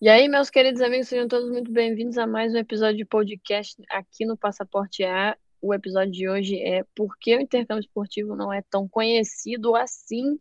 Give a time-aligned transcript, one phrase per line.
[0.00, 3.82] E aí, meus queridos amigos, sejam todos muito bem-vindos a mais um episódio de podcast
[3.90, 5.36] aqui no Passaporte A.
[5.60, 10.38] O episódio de hoje é Por que o intercâmbio esportivo não é tão conhecido assim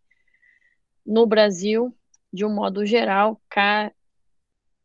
[1.03, 1.91] no Brasil,
[2.31, 3.41] de um modo geral.
[3.49, 3.91] Cá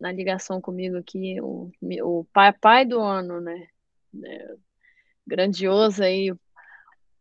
[0.01, 1.71] na ligação comigo aqui, o,
[2.03, 3.69] o pai, pai do ano, né?
[4.25, 4.55] É,
[5.27, 6.35] grandioso aí,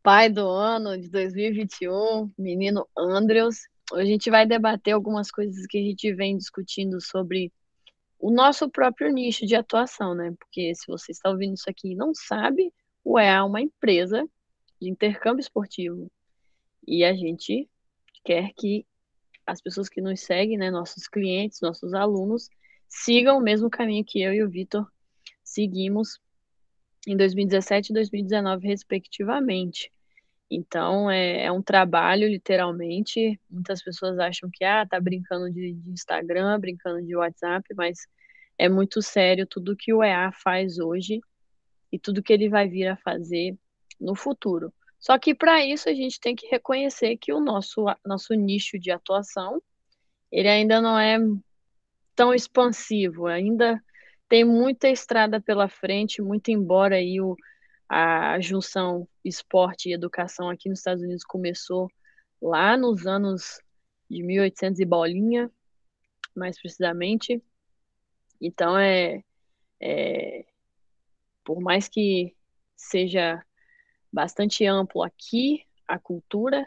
[0.02, 3.68] pai do ano de 2021, menino Andrews.
[3.94, 7.52] A gente vai debater algumas coisas que a gente vem discutindo sobre
[8.20, 10.34] o nosso próprio nicho de atuação, né?
[10.38, 12.72] Porque se você está ouvindo isso aqui e não sabe,
[13.04, 14.28] o EA é uma empresa
[14.80, 16.12] de intercâmbio esportivo.
[16.88, 17.70] E a gente
[18.24, 18.86] quer que
[19.46, 22.50] as pessoas que nos seguem, né, nossos clientes, nossos alunos,
[22.88, 24.88] sigam o mesmo caminho que eu e o Vitor
[25.44, 26.20] seguimos
[27.08, 29.92] em 2017 e 2019, respectivamente.
[30.54, 33.40] Então, é, é, um trabalho, literalmente.
[33.50, 38.00] Muitas pessoas acham que, ah, tá brincando de, de, Instagram, brincando de WhatsApp, mas
[38.58, 41.22] é muito sério tudo que o EA faz hoje
[41.90, 43.56] e tudo que ele vai vir a fazer
[43.98, 44.74] no futuro.
[45.00, 48.92] Só que para isso a gente tem que reconhecer que o nosso, nosso nicho de
[48.92, 49.62] atuação,
[50.30, 51.18] ele ainda não é
[52.14, 53.82] tão expansivo, ainda
[54.28, 57.38] tem muita estrada pela frente, muito embora aí o
[57.94, 61.92] a junção esporte e educação aqui nos Estados Unidos começou
[62.42, 63.60] lá nos anos
[64.10, 65.52] de 1800 e bolinha,
[66.34, 67.44] mais precisamente.
[68.40, 69.22] Então é,
[69.82, 70.46] é
[71.44, 72.34] por mais que
[72.78, 73.44] seja
[74.10, 76.66] bastante amplo aqui a cultura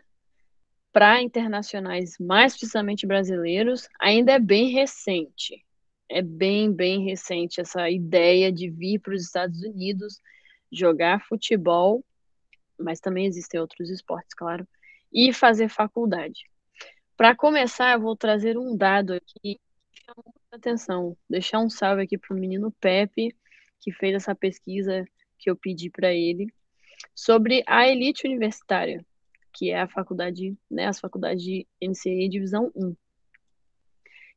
[0.93, 5.65] para internacionais, mais precisamente brasileiros, ainda é bem recente.
[6.07, 10.21] É bem, bem recente essa ideia de vir para os Estados Unidos
[10.71, 12.05] jogar futebol,
[12.79, 14.67] mas também existem outros esportes, claro,
[15.13, 16.51] e fazer faculdade.
[17.17, 19.61] Para começar, eu vou trazer um dado aqui
[19.93, 21.17] que chama muita atenção.
[21.31, 23.35] Deixar um salve aqui para o menino Pepe,
[23.81, 25.05] que fez essa pesquisa
[25.39, 26.53] que eu pedi para ele,
[27.15, 29.05] sobre a elite universitária,
[29.53, 32.97] que é a faculdade, né, as faculdades de NCAA Divisão 1.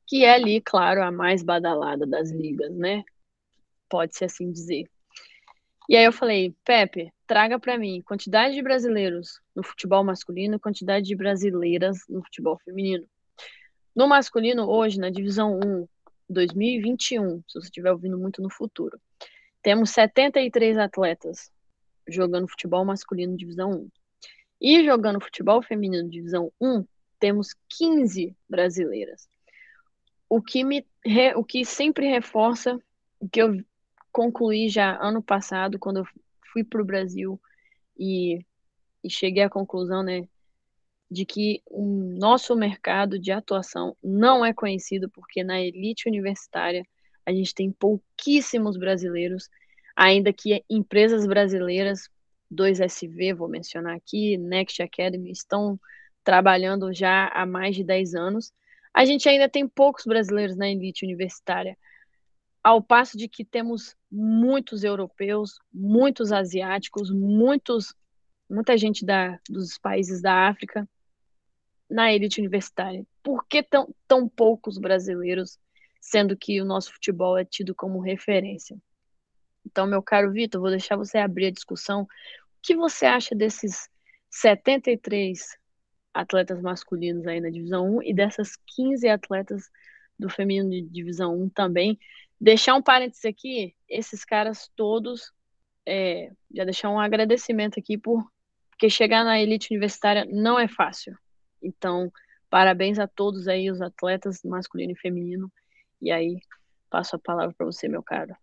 [0.06, 3.03] Que é ali, claro, a mais badalada das ligas, né?
[3.90, 4.90] Pode-se assim dizer.
[5.88, 11.06] E aí eu falei, Pepe, traga para mim quantidade de brasileiros no futebol masculino quantidade
[11.06, 13.08] de brasileiras no futebol feminino.
[13.96, 15.88] No masculino, hoje, na divisão 1,
[16.30, 19.00] 2021, se você estiver ouvindo muito no futuro,
[19.62, 21.52] temos 73 atletas
[22.08, 23.90] jogando futebol masculino divisão 1.
[24.59, 26.86] E jogando futebol feminino divisão 1,
[27.19, 29.28] temos 15 brasileiras.
[30.30, 30.86] O que me
[31.36, 32.78] o que sempre reforça
[33.19, 33.58] o que eu
[34.17, 36.05] concluí já ano passado, quando eu
[36.51, 37.39] fui para o Brasil
[37.95, 38.44] e,
[39.03, 40.28] e cheguei à conclusão, né,
[41.09, 41.85] de que o
[42.17, 46.83] nosso mercado de atuação não é conhecido porque na elite universitária
[47.27, 49.50] a gente tem pouquíssimos brasileiros,
[49.95, 52.09] ainda que empresas brasileiras,
[52.51, 55.79] 2SV, vou mencionar aqui, Next Academy, estão
[56.23, 58.51] trabalhando já há mais de 10 anos.
[58.91, 61.77] A gente ainda tem poucos brasileiros na elite universitária
[62.67, 67.95] ao passo de que temos muitos europeus, muitos asiáticos, muitos,
[68.50, 70.85] muita gente da, dos países da África
[71.89, 73.07] na elite universitária.
[73.23, 75.57] Por que tão, tão poucos brasileiros,
[76.01, 78.77] sendo que o nosso futebol é tido como referência?
[79.66, 82.01] Então, meu caro Vitor, vou deixar você abrir a discussão.
[82.01, 82.07] O
[82.61, 83.89] que você acha desses
[84.29, 85.57] 73
[86.13, 89.69] atletas masculinos aí na divisão 1 e dessas 15 atletas
[90.19, 91.97] do feminino de divisão 1 também,
[92.40, 95.31] Deixar um parênteses aqui, esses caras todos,
[95.86, 98.25] é, já deixar um agradecimento aqui por
[98.78, 101.18] porque chegar na elite universitária não é fácil.
[101.64, 102.12] Então,
[102.48, 105.52] parabéns a todos aí, os atletas masculino e feminino.
[106.00, 106.38] E aí,
[106.88, 108.36] passo a palavra para você, meu caro.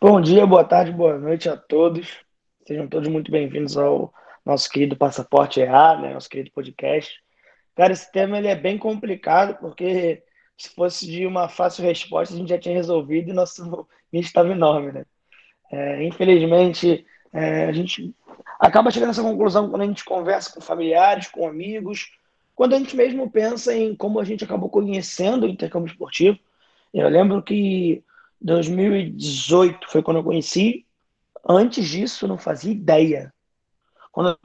[0.00, 2.18] Bom dia, boa tarde, boa noite a todos.
[2.66, 4.12] Sejam todos muito bem-vindos ao
[4.44, 7.22] nosso querido Passaporte EA, né, nosso querido podcast.
[7.76, 10.24] Cara, esse tema ele é bem complicado porque
[10.62, 14.52] se fosse de uma fácil resposta, a gente já tinha resolvido e nosso nicho estava
[14.52, 15.04] enorme, né?
[15.72, 18.14] É, infelizmente, é, a gente
[18.60, 22.12] acaba chegando nessa conclusão quando a gente conversa com familiares, com amigos,
[22.54, 26.38] quando a gente mesmo pensa em como a gente acabou conhecendo o intercâmbio esportivo.
[26.94, 28.04] Eu lembro que
[28.40, 30.86] 2018 foi quando eu conheci.
[31.48, 33.34] Antes disso, não fazia ideia.
[34.12, 34.38] Quando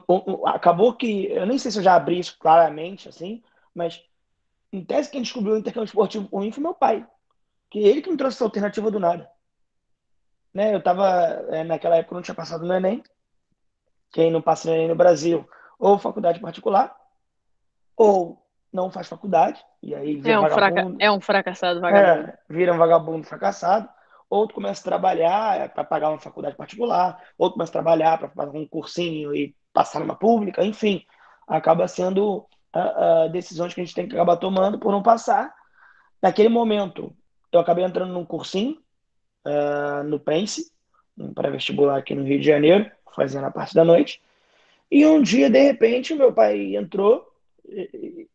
[0.46, 3.42] acabou que eu nem sei se eu já abri isso claramente assim,
[3.74, 4.02] mas
[4.72, 7.06] em tese, quem descobriu o intercâmbio esportivo por mim foi meu pai.
[7.70, 9.30] Que ele que me trouxe essa alternativa do nada.
[10.52, 10.74] Né?
[10.74, 11.06] Eu estava,
[11.50, 13.02] é, naquela época, não tinha passado no Enem.
[14.12, 15.48] Quem não passa no Enem no Brasil,
[15.78, 16.96] ou faculdade particular,
[17.96, 18.42] ou
[18.72, 20.60] não faz faculdade, e aí vira É um, fraca...
[20.60, 20.96] vagabundo.
[21.00, 22.28] é um fracassado vagabundo.
[22.28, 23.88] É, vira um vagabundo fracassado.
[24.30, 28.58] Outro começa a trabalhar para pagar uma faculdade particular, outro começa a trabalhar para fazer
[28.58, 31.02] um cursinho e passar numa pública, enfim.
[31.46, 35.54] Acaba sendo uh, decisões que a gente tem que acabar tomando por não passar.
[36.20, 37.14] Naquele momento,
[37.52, 38.78] eu acabei entrando num cursinho
[39.46, 40.72] uh, no Pense,
[41.16, 44.20] um pré-vestibular aqui no Rio de Janeiro, fazendo a parte da noite.
[44.90, 47.26] E um dia, de repente, meu pai entrou.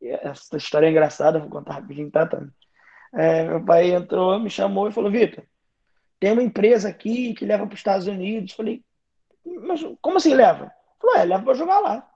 [0.01, 2.29] Essa história é engraçada, vou contar rapidinho, tá?
[3.13, 5.43] É, meu pai entrou, me chamou e falou: Vitor,
[6.19, 8.53] tem uma empresa aqui que leva para os Estados Unidos.
[8.53, 8.83] Falei,
[9.45, 10.71] mas como assim leva?
[10.99, 12.12] Falou, é, leva para jogar lá.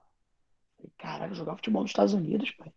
[0.97, 2.71] Caralho, jogar futebol nos Estados Unidos, pai.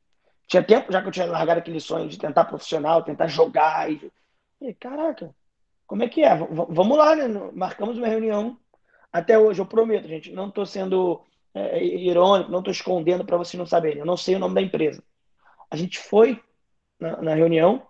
[0.47, 3.91] Tinha tempo já que eu tinha largado aquele sonho de tentar profissional, tentar jogar.
[3.91, 4.11] E...
[4.81, 5.35] Caraca,
[5.87, 6.35] como é que é?
[6.35, 7.29] V vamos lá, né?
[7.53, 8.59] Marcamos uma reunião.
[9.13, 11.23] Até hoje, eu prometo, gente, não estou sendo
[11.55, 14.01] é, irônico, não estou escondendo para vocês não saberem.
[14.01, 15.03] Eu não sei o nome da empresa.
[15.71, 16.41] A gente foi
[16.99, 17.83] na, na reunião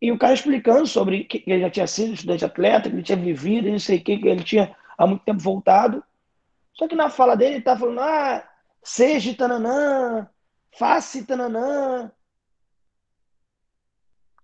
[0.00, 3.16] e o cara explicando sobre que ele já tinha sido estudante atleta, que ele tinha
[3.16, 6.02] vivido, não sei o que, que ele tinha há muito tempo voltado.
[6.74, 8.46] Só que na fala dele, ele tá falando, ah,
[8.84, 10.28] seja tananã,
[10.78, 12.12] faça tananã.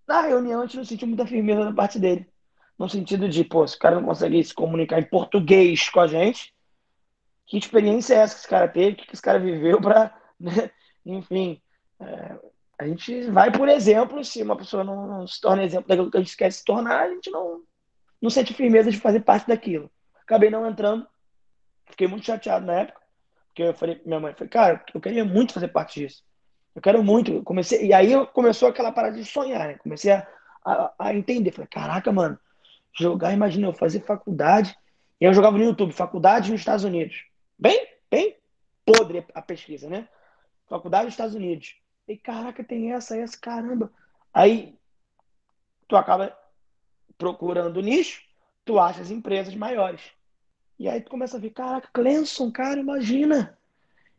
[0.08, 2.26] Na reunião, a gente não sentiu muita firmeza da parte dele.
[2.76, 6.06] No sentido de, pô, se o cara não consegue se comunicar em português com a
[6.06, 6.52] gente,
[7.46, 10.70] que experiência é essa que esse cara teve, que esse cara viveu para, né?
[11.04, 11.60] enfim,
[12.00, 12.38] é,
[12.78, 16.16] a gente vai por exemplo, se uma pessoa não, não, se torna exemplo daquilo que
[16.16, 17.62] a gente quer se tornar, a gente não,
[18.22, 19.90] não sente firmeza de fazer parte daquilo.
[20.22, 21.06] Acabei não entrando,
[21.86, 22.99] fiquei muito chateado na época,
[23.50, 26.24] porque eu falei minha mãe, falei, cara, eu queria muito fazer parte disso.
[26.74, 27.42] Eu quero muito.
[27.42, 29.74] comecei, e aí começou aquela parada de sonhar, né?
[29.78, 30.26] Comecei a,
[30.64, 31.50] a, a entender.
[31.50, 32.38] Falei, caraca, mano,
[32.98, 34.76] jogar, imagina, eu fazer faculdade.
[35.20, 37.24] E eu jogava no YouTube, faculdade nos Estados Unidos.
[37.58, 38.36] Bem, bem
[38.84, 40.08] podre a pesquisa, né?
[40.68, 41.76] Faculdade nos Estados Unidos.
[42.06, 43.92] E caraca, tem essa, essa, caramba.
[44.32, 44.78] Aí
[45.88, 46.36] tu acaba
[47.18, 48.22] procurando nicho,
[48.64, 50.00] tu acha as empresas maiores.
[50.80, 53.54] E aí tu começa a ver, caraca, Clemson, cara, imagina.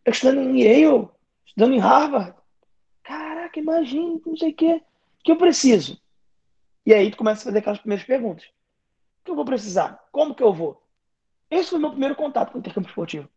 [0.05, 1.09] Eu estudando em Yale,
[1.43, 2.35] estudando em Harvard.
[3.01, 4.75] Caraca, imagina, não sei o quê.
[4.75, 5.99] O que eu preciso?
[6.85, 8.45] E aí tu começa a fazer aquelas primeiras perguntas.
[8.45, 10.07] O que eu vou precisar?
[10.11, 10.79] Como que eu vou?
[11.49, 13.27] Esse foi o meu primeiro contato com o intercâmbio esportivo.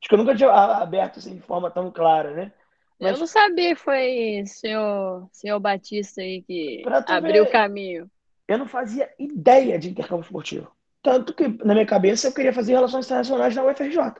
[0.00, 2.52] Acho que eu nunca tinha aberto assim de forma tão clara, né?
[3.00, 3.14] Mas...
[3.14, 8.08] Eu não sabia que foi senhor, senhor Batista aí que abriu o caminho.
[8.46, 10.70] Eu não fazia ideia de intercâmbio esportivo.
[11.02, 14.14] Tanto que, na minha cabeça, eu queria fazer relações internacionais na UFRJ.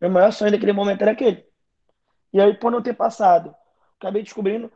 [0.00, 1.44] Meu maior sonho daquele momento era aquele.
[2.32, 3.54] E aí, por não ter passado,
[3.98, 4.70] acabei descobrindo,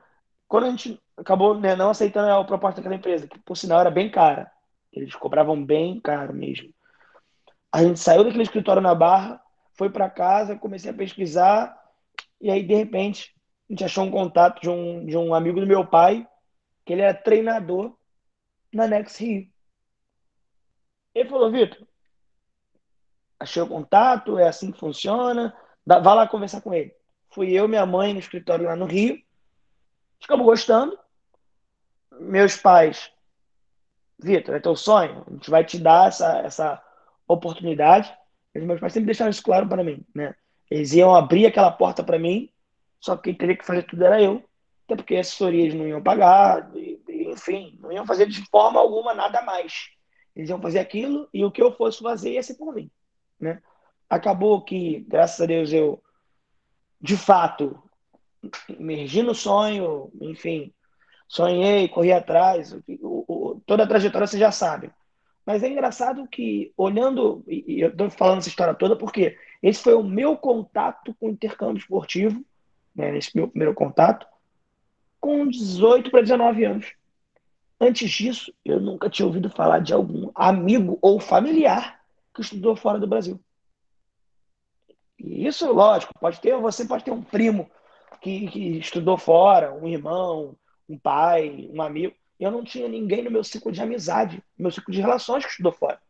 [0.49, 3.91] quando a gente acabou né, não aceitando a proposta daquela empresa, que por sinal era
[3.91, 4.51] bem cara,
[4.93, 6.73] eles cobravam bem caro mesmo.
[7.71, 9.41] A gente saiu daquele escritório na Barra,
[9.75, 11.79] foi para casa, comecei a pesquisar,
[12.41, 13.35] e aí, de repente,
[13.69, 16.27] a gente achou um contato de um, de um amigo do meu pai,
[16.85, 17.97] que ele era treinador
[18.73, 19.52] na Next Rio.
[21.15, 21.87] Ele falou, Vitor,
[23.39, 25.55] achei o contato, é assim que funciona,
[25.87, 26.95] vá lá conversar com ele.
[27.31, 29.21] Fui eu, minha mãe, no escritório lá no Rio,
[30.21, 30.99] ficamos gostando.
[32.21, 33.11] Meus pais,
[34.19, 36.83] Vitor, é teu sonho, a gente vai te dar essa, essa
[37.27, 38.15] oportunidade.
[38.55, 40.35] Meus pais sempre deixaram isso claro para mim, né?
[40.71, 42.51] Eles iam abrir aquela porta para mim,
[43.01, 44.43] só que quem teria que fazer tudo era eu.
[44.85, 46.71] Até porque assessorias não iam pagar,
[47.09, 49.91] enfim, não iam fazer de forma alguma nada mais.
[50.35, 52.91] Eles iam fazer aquilo e o que eu fosse fazer ia ser por mim.
[53.39, 53.61] Né?
[54.09, 56.03] Acabou que, graças a Deus, eu,
[57.01, 57.83] de fato,
[58.69, 60.73] emergi no sonho, enfim,
[61.29, 64.91] sonhei, corri atrás, o, o, toda a trajetória você já sabe.
[65.45, 69.95] Mas é engraçado que, olhando, e eu estou falando essa história toda porque esse foi
[69.95, 72.45] o meu contato com o intercâmbio esportivo,
[72.95, 74.27] né, nesse meu primeiro contato,
[75.21, 76.93] com 18 para 19 anos.
[77.83, 82.01] Antes disso, eu nunca tinha ouvido falar de algum amigo ou familiar
[82.33, 83.41] que estudou fora do Brasil.
[85.19, 87.69] E isso, lógico, pode ter, você pode ter um primo
[88.21, 90.57] que, que estudou fora, um irmão,
[90.89, 94.71] um pai, um amigo eu não tinha ninguém no meu ciclo de amizade, no meu
[94.71, 96.01] ciclo de relações que estudou fora.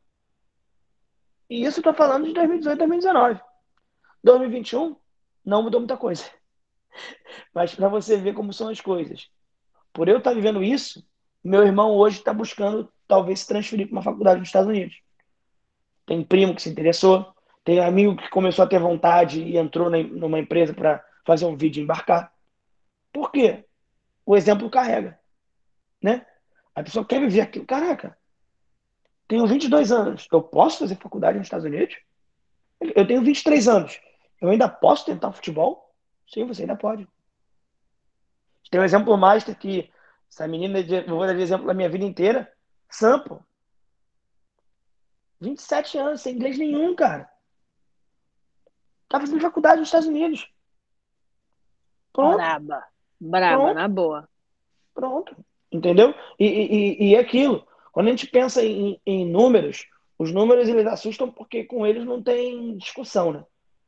[1.49, 3.41] E isso eu estou falando de 2018, 2019.
[4.25, 4.97] 2021
[5.45, 6.25] não mudou muita coisa.
[7.55, 9.29] Mas para você ver como são as coisas.
[9.93, 11.07] Por eu estar tá vivendo isso,
[11.43, 15.01] meu irmão hoje está buscando talvez se transferir para uma faculdade nos Estados Unidos.
[16.07, 17.35] Tem primo que se interessou,
[17.65, 21.81] tem amigo que começou a ter vontade e entrou numa empresa para fazer um vídeo
[21.81, 22.33] e embarcar.
[23.13, 23.65] Por quê?
[24.25, 25.21] O exemplo carrega
[26.03, 26.27] né?
[26.75, 27.65] A pessoa quer viver aquilo.
[27.65, 28.19] Caraca,
[29.29, 31.97] tenho 22 anos, eu posso fazer faculdade nos Estados Unidos?
[32.81, 34.01] Eu tenho 23 anos,
[34.41, 35.95] eu ainda posso tentar futebol?
[36.27, 37.07] Sim, você ainda pode.
[38.71, 39.89] Tem um exemplo master que
[40.33, 42.51] essa menina, eu vou dar exemplo da minha vida inteira,
[42.89, 43.45] Sampo.
[45.43, 47.31] 27 anos, sem inglês nenhum, cara.
[49.11, 50.51] Tá fazendo faculdade nos Estados Unidos.
[52.15, 52.37] Pronto.
[52.37, 52.83] Braba.
[53.21, 53.75] Braba, Pronto.
[53.75, 54.29] na boa.
[54.95, 55.37] Pronto.
[55.71, 56.15] Entendeu?
[56.39, 57.67] E, e, e aquilo.
[57.93, 59.87] Quando a gente pensa em, em números,
[60.19, 63.45] os números eles assustam porque com eles não tem discussão, né?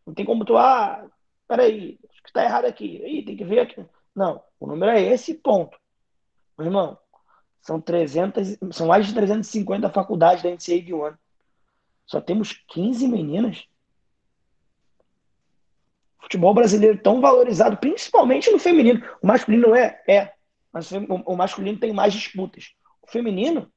[0.07, 1.11] Não tem como tu, ah,
[1.49, 3.03] peraí, acho que tá errado aqui.
[3.03, 3.83] Ih, tem que ver aqui.
[4.15, 5.79] Não, o número é esse ponto.
[6.59, 6.99] Meu irmão,
[7.61, 11.19] são 300, são mais de 350 faculdades da NCAA de um ano.
[12.07, 13.65] Só temos 15 meninas.
[16.21, 19.03] Futebol brasileiro tão valorizado, principalmente no feminino.
[19.23, 20.33] O masculino é, é,
[20.73, 22.75] mas o masculino tem mais disputas.
[23.03, 23.71] O feminino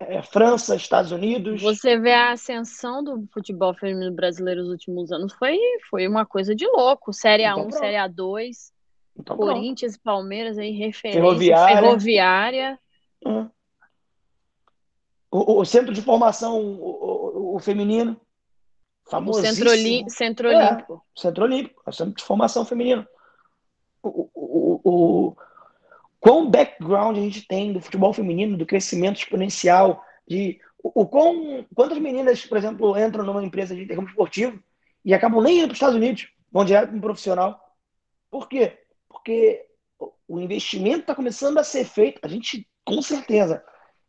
[0.00, 1.62] é França, Estados Unidos.
[1.62, 5.58] Você vê a ascensão do futebol feminino brasileiro nos últimos anos foi,
[5.88, 7.12] foi uma coisa de louco.
[7.12, 8.75] Série A1, então, Série A2.
[9.18, 11.80] Então, Corinthians e Palmeiras aí, referência ferroviária.
[11.80, 12.78] ferroviária.
[13.24, 13.48] Hum.
[15.30, 18.20] O, o, centro de formação, o, o, o feminino.
[19.08, 19.54] Famosíssimo.
[19.54, 20.94] Centro, Oli centro Olímpico.
[20.94, 23.06] É, centro Olímpico, o centro de formação feminino.
[24.02, 25.36] O, o, o,
[26.20, 31.66] quão background a gente tem do futebol feminino, do crescimento exponencial, de o, o quão,
[31.74, 34.62] quantas meninas, por exemplo, entram numa empresa de intercâmbio esportivo
[35.04, 37.60] e acabam nem indo para os Estados Unidos, vão direto para um profissional.
[38.30, 38.85] Por quê?
[39.16, 39.66] Porque
[40.28, 42.20] o investimento está começando a ser feito.
[42.22, 43.64] A gente, com certeza,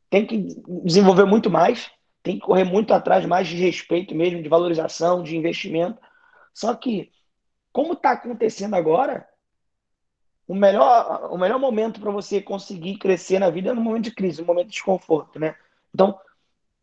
[0.10, 0.48] tem que
[0.84, 1.90] desenvolver muito mais,
[2.22, 6.00] tem que correr muito atrás mais de respeito mesmo, de valorização, de investimento.
[6.54, 7.12] Só que,
[7.72, 9.28] como está acontecendo agora,
[10.48, 14.16] o melhor, o melhor momento para você conseguir crescer na vida é no momento de
[14.16, 15.56] crise, no momento de desconforto, né?
[15.94, 16.20] Então,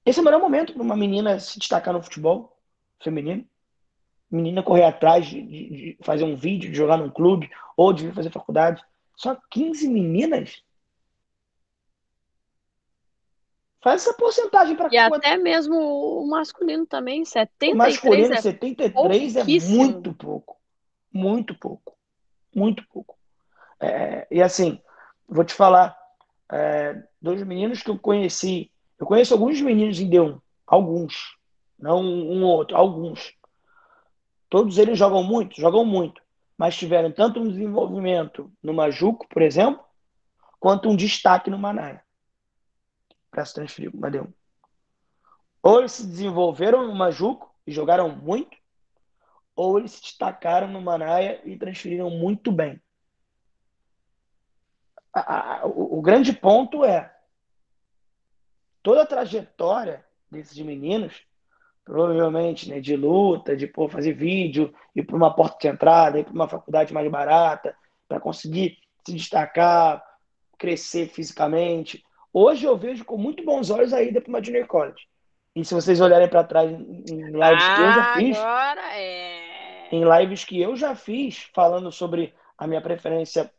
[0.04, 2.58] esse é o melhor momento para uma menina se destacar no futebol
[3.02, 3.46] feminino
[4.34, 8.30] menina correr atrás de, de, fazer um vídeo, de jogar num clube, ou de fazer
[8.30, 8.82] faculdade.
[9.16, 10.62] Só 15 meninas?
[13.80, 17.74] Faz essa porcentagem para E até mesmo o masculino também, 73.
[17.74, 20.56] O masculino, é 73 é muito pouco.
[21.12, 21.96] Muito pouco.
[22.54, 23.16] Muito pouco.
[23.78, 24.80] É, e assim,
[25.28, 25.96] vou te falar,
[26.50, 31.36] é, dois meninos que eu conheci, eu conheço alguns meninos em D1, alguns,
[31.78, 33.34] não um outro, alguns
[34.48, 36.22] Todos eles jogam muito, jogam muito,
[36.56, 39.82] mas tiveram tanto um desenvolvimento no Majuco, por exemplo,
[40.60, 42.02] quanto um destaque no Manaia.
[43.30, 44.26] Para se transferir Madeon.
[45.62, 48.56] Ou eles se desenvolveram no Majuco e jogaram muito,
[49.56, 52.80] ou eles se destacaram no Manaia e transferiram muito bem.
[55.64, 57.14] O grande ponto é
[58.82, 61.24] toda a trajetória desses meninos
[61.84, 66.24] provavelmente, né, de luta, de pô, fazer vídeo, ir para uma porta de entrada, ir
[66.24, 67.76] para uma faculdade mais barata,
[68.08, 70.02] para conseguir se destacar,
[70.58, 72.02] crescer fisicamente.
[72.32, 75.06] Hoje eu vejo com muito bons olhos a ida para uma junior college.
[75.54, 78.98] E se vocês olharem para trás em lives ah, que eu já ah, fiz, agora
[78.98, 79.88] é...
[79.92, 83.52] em lives que eu já fiz falando sobre a minha preferência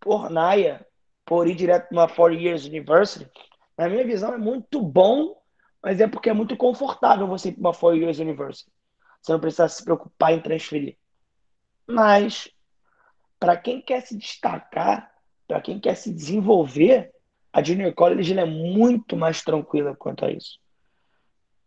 [0.00, 0.84] por Naya,
[1.24, 3.30] por ir direto para uma Four Years University,
[3.76, 5.37] na minha visão é muito bom
[5.82, 8.70] mas é porque é muito confortável você ir para uma Four Years University.
[9.20, 10.96] Você não precisa se preocupar em transferir.
[11.86, 12.50] Mas,
[13.38, 15.12] para quem quer se destacar,
[15.46, 17.12] para quem quer se desenvolver,
[17.52, 20.58] a Junior College é muito mais tranquila quanto a isso.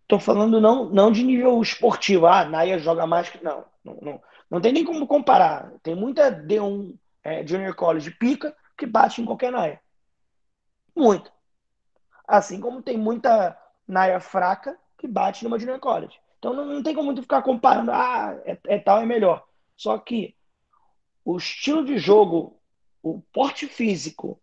[0.03, 2.25] Estou falando não, não de nível esportivo.
[2.25, 3.44] Ah, a Naya joga mais que.
[3.44, 5.72] Não, não, não, não tem nem como comparar.
[5.82, 9.80] Tem muita D1 é, Junior College pica que bate em qualquer Naya.
[10.96, 11.32] Muito.
[12.27, 13.58] Assim como tem muita
[13.91, 16.17] Naya fraca que bate numa Junior College.
[16.39, 19.43] Então não, não tem como muito ficar comparando, ah, é, é tal, é melhor.
[19.75, 20.36] Só que
[21.25, 22.57] o estilo de jogo,
[23.03, 24.39] o porte físico,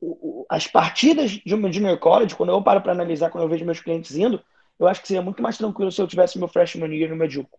[0.00, 3.48] o, o, as partidas de uma Junior College, quando eu paro para analisar, quando eu
[3.48, 4.42] vejo meus clientes indo,
[4.78, 7.58] eu acho que seria muito mais tranquilo se eu tivesse meu freshman year no Medjuco.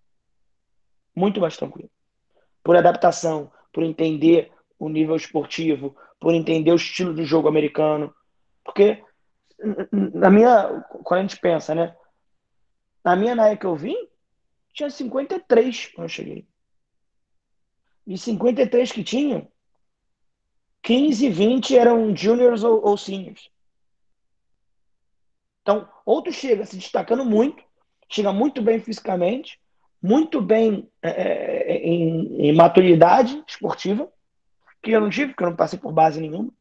[1.16, 1.90] Muito mais tranquilo.
[2.64, 8.14] Por adaptação, por entender o nível esportivo, por entender o estilo de jogo americano.
[8.64, 9.04] Porque
[9.92, 11.96] na minha, quando a gente pensa, né?
[13.04, 13.96] Na minha na que eu vim,
[14.74, 16.48] tinha 53 quando eu cheguei.
[18.06, 19.48] E 53 que tinham,
[20.82, 23.50] 15, 20 eram juniors ou, ou seniors.
[25.62, 27.62] Então, outro chega se destacando muito,
[28.08, 29.60] chega muito bem fisicamente,
[30.02, 34.10] muito bem é, é em, em, maturidade esportiva,
[34.82, 36.54] que eu não tive, porque eu não passei por base nenhuma.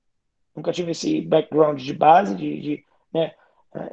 [0.57, 3.35] Nunca tive esse background de base, de, de né?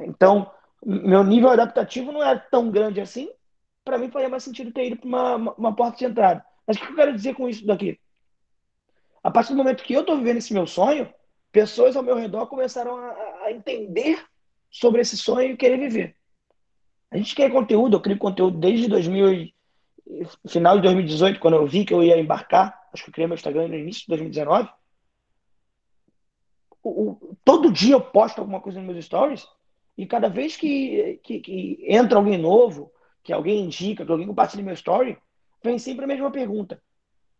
[0.00, 0.50] Então,
[0.84, 3.30] meu nível adaptativo não é tão grande assim.
[3.84, 6.44] Para mim, faria mais sentido ter ido para uma, uma, porta de entrada.
[6.66, 8.00] Mas o que eu quero dizer com isso daqui?
[9.22, 11.12] A partir do momento que eu estou vivendo esse meu sonho,
[11.52, 13.10] pessoas ao meu redor começaram a,
[13.44, 14.24] a entender
[14.70, 16.16] sobre esse sonho e querer viver.
[17.10, 19.52] A gente quer conteúdo, eu crio conteúdo desde 2000,
[20.48, 22.88] final de 2018, quando eu vi que eu ia embarcar.
[22.92, 24.68] Acho que eu criei meu Instagram no início de 2019.
[26.84, 29.48] O, o, todo dia eu posto alguma coisa nos meus stories
[29.96, 34.62] e cada vez que, que, que, entra alguém novo, que alguém indica, que alguém compartilha
[34.62, 35.16] meu story,
[35.62, 36.80] vem sempre a mesma pergunta.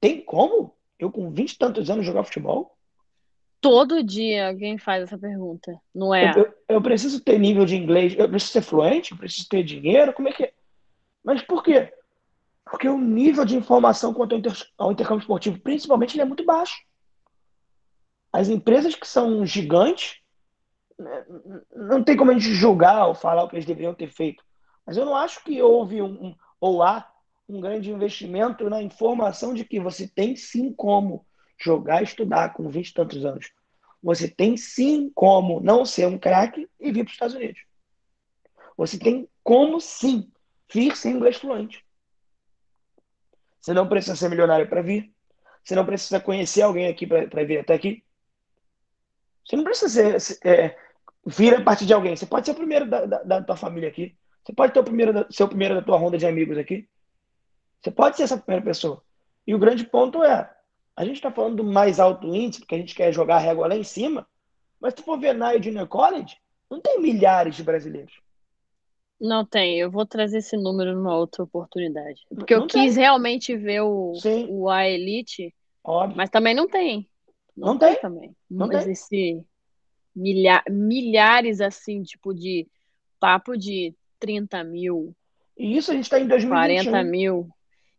[0.00, 2.74] Tem como eu com 20 e tantos anos jogar futebol?
[3.60, 6.32] Todo dia alguém faz essa pergunta, não é?
[6.32, 9.62] Eu, eu, eu, preciso ter nível de inglês, eu preciso ser fluente, eu preciso ter
[9.62, 10.52] dinheiro, como é que é?
[11.22, 11.92] Mas por quê?
[12.64, 16.44] Porque o nível de informação quanto ao, inter, ao intercâmbio esportivo, principalmente, ele é muito
[16.44, 16.76] baixo.
[18.34, 20.16] As empresas que são gigantes,
[21.72, 24.42] não tem como a gente julgar ou falar o que eles deveriam ter feito.
[24.84, 27.08] Mas eu não acho que houve um ou há
[27.48, 31.24] um grande investimento na informação de que você tem sim como
[31.62, 33.52] jogar e estudar com 20 e tantos anos.
[34.02, 37.60] Você tem sim como não ser um craque e vir para os Estados Unidos.
[38.76, 40.28] Você tem como sim
[40.72, 41.86] vir sem inglês fluente.
[43.60, 45.14] Você não precisa ser milionário para vir.
[45.62, 48.02] Você não precisa conhecer alguém aqui para vir até aqui.
[49.44, 50.76] Você não precisa ser, é,
[51.26, 52.16] vir a partir de alguém.
[52.16, 54.16] Você pode ser o primeiro da, da, da tua família aqui.
[54.42, 56.88] Você pode ter o primeiro, ser o primeiro da tua ronda de amigos aqui.
[57.82, 59.02] Você pode ser essa primeira pessoa.
[59.46, 60.50] E o grande ponto é,
[60.96, 63.68] a gente está falando do mais alto índice, porque a gente quer jogar a régua
[63.68, 64.26] lá em cima,
[64.80, 66.36] mas se tu for ver na Junior College,
[66.70, 68.12] não tem milhares de brasileiros.
[69.20, 72.22] Não tem, eu vou trazer esse número numa outra oportunidade.
[72.28, 72.84] Porque não eu tem.
[72.84, 74.12] quis realmente ver o,
[74.48, 76.16] o A Elite, Óbvio.
[76.16, 77.08] mas também não tem.
[77.56, 77.92] Não, não tem.
[77.92, 78.00] tem.
[78.00, 78.36] também.
[78.50, 78.92] Não mas tem.
[78.92, 79.46] esse
[80.14, 82.66] milha, milhares assim, tipo de
[83.18, 85.14] papo de 30 mil.
[85.56, 86.90] E isso a gente está em 2021.
[86.90, 87.48] 40 mil.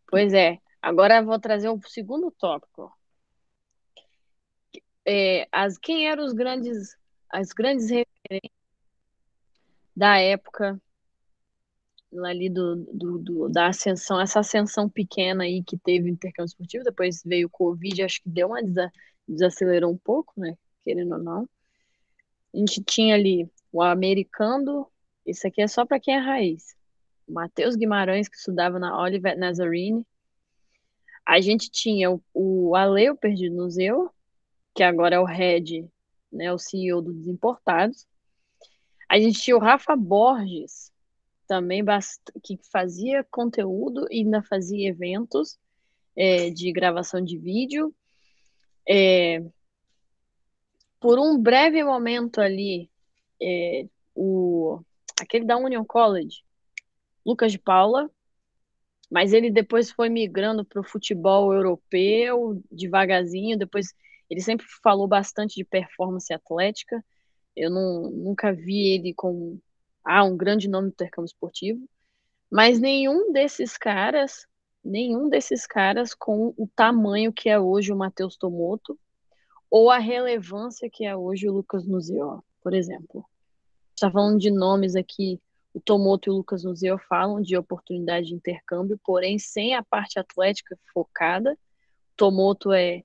[0.08, 0.58] Pois é.
[0.80, 2.92] Agora eu vou trazer o segundo tópico.
[5.04, 6.96] É, as, quem eram os grandes,
[7.30, 8.52] as grandes referências
[9.94, 10.80] da época
[12.24, 17.22] ali do, do, do, da ascensão, essa ascensão pequena aí que teve intercâmbio esportivo, depois
[17.24, 18.62] veio o Covid, acho que deu uma
[19.28, 20.56] desacelerou um pouco, né?
[20.84, 21.48] Querendo ou não.
[22.54, 24.90] A gente tinha ali o americano,
[25.24, 26.74] isso aqui é só para quem é raiz.
[27.26, 30.06] O Matheus Guimarães, que estudava na Olivet Nazarene,
[31.26, 34.10] a gente tinha o, o Ale, Perdido no Zeu,
[34.74, 35.88] que agora é o head,
[36.32, 38.06] né, o CEO do Desimportados.
[39.08, 40.92] A gente tinha o Rafa Borges,
[41.46, 41.82] também
[42.42, 45.58] que fazia conteúdo e ainda fazia eventos
[46.16, 47.94] é, de gravação de vídeo.
[48.88, 49.42] É,
[51.00, 52.90] por um breve momento ali,
[53.40, 54.80] é, o,
[55.20, 56.42] aquele da Union College,
[57.24, 58.10] Lucas de Paula,
[59.10, 63.58] mas ele depois foi migrando para o futebol europeu, devagarzinho.
[63.58, 63.94] Depois
[64.28, 67.04] ele sempre falou bastante de performance atlética.
[67.54, 69.58] Eu não, nunca vi ele com
[70.04, 71.88] ah, um grande nome do intercâmbio esportivo.
[72.50, 74.46] Mas nenhum desses caras,
[74.86, 78.98] nenhum desses caras com o tamanho que é hoje o Matheus Tomoto
[79.70, 83.24] ou a relevância que é hoje o Lucas Nuzio, por exemplo.
[83.94, 85.40] Está falando de nomes aqui
[85.76, 90.18] o Tomoto e o Lucas Museu falam de oportunidade de intercâmbio, porém sem a parte
[90.18, 91.54] atlética focada.
[92.16, 93.02] Tomoto é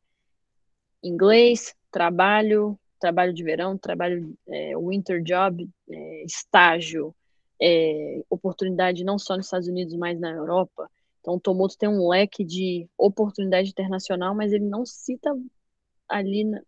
[1.04, 7.14] inglês, trabalho, trabalho de verão, trabalho é, winter job, é, estágio,
[7.62, 10.90] é, oportunidade não só nos Estados Unidos, mas na Europa.
[11.22, 15.30] Então, o Tomoto tem um leque de oportunidade internacional, mas ele não cita
[16.10, 16.62] ali na,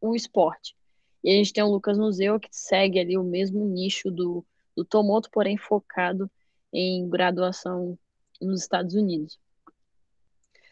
[0.00, 0.76] o esporte.
[1.24, 4.44] E a gente tem o Lucas Museu, que segue ali o mesmo nicho do
[4.78, 6.30] do Tomoto, porém focado
[6.72, 7.98] em graduação
[8.40, 9.40] nos Estados Unidos.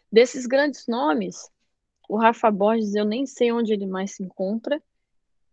[0.09, 1.51] Desses grandes nomes,
[2.07, 4.81] o Rafa Borges, eu nem sei onde ele mais se encontra,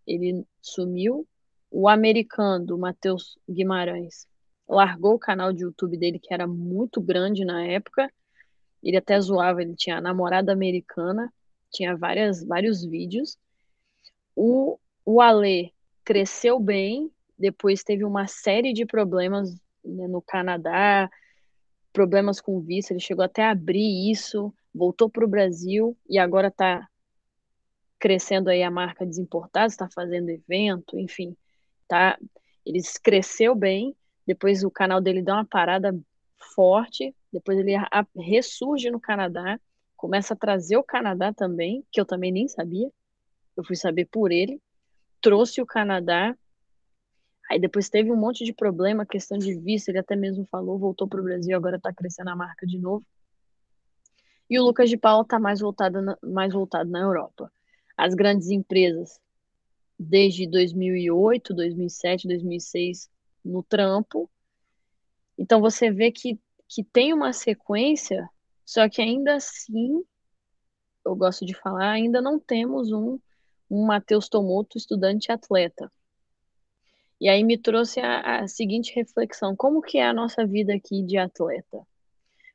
[0.07, 1.27] ele sumiu.
[1.69, 4.29] O americano, o Matheus Guimarães,
[4.69, 8.11] largou o canal de YouTube dele, que era muito grande na época.
[8.83, 11.33] Ele até zoava, ele tinha namorada americana,
[11.71, 13.39] tinha várias, vários vídeos.
[14.37, 15.73] O, o Ale
[16.05, 21.11] cresceu bem, depois teve uma série de problemas né, no Canadá,
[21.93, 26.49] problemas com visto, ele chegou até a abrir isso, voltou para o Brasil e agora
[26.49, 26.89] está
[27.99, 31.37] crescendo aí a marca Desimportados, está fazendo evento, enfim,
[31.89, 32.19] tá,
[32.67, 35.95] ele cresceu bem, depois o canal dele deu uma parada
[36.55, 37.73] forte, depois ele
[38.17, 39.59] ressurge no Canadá,
[39.97, 42.91] começa a trazer o Canadá também, que eu também nem sabia,
[43.57, 44.61] eu fui saber por ele,
[45.21, 46.37] trouxe o Canadá,
[47.51, 51.07] Aí depois teve um monte de problema, questão de visto, ele até mesmo falou, voltou
[51.07, 53.05] para o Brasil, agora está crescendo a marca de novo.
[54.49, 57.51] e o Lucas de Paula está mais voltado mais voltado na Europa.
[57.97, 59.21] As grandes empresas,
[59.99, 63.11] desde 2008, 2007, 2006,
[63.45, 64.31] no trampo.
[65.37, 68.29] Então você vê que, que tem uma sequência,
[68.65, 70.03] só que ainda assim,
[71.05, 73.19] eu gosto de falar, ainda não temos um,
[73.71, 75.91] um Matheus Tomoto estudante atleta.
[77.21, 81.03] E aí me trouxe a, a seguinte reflexão: como que é a nossa vida aqui
[81.03, 81.87] de atleta?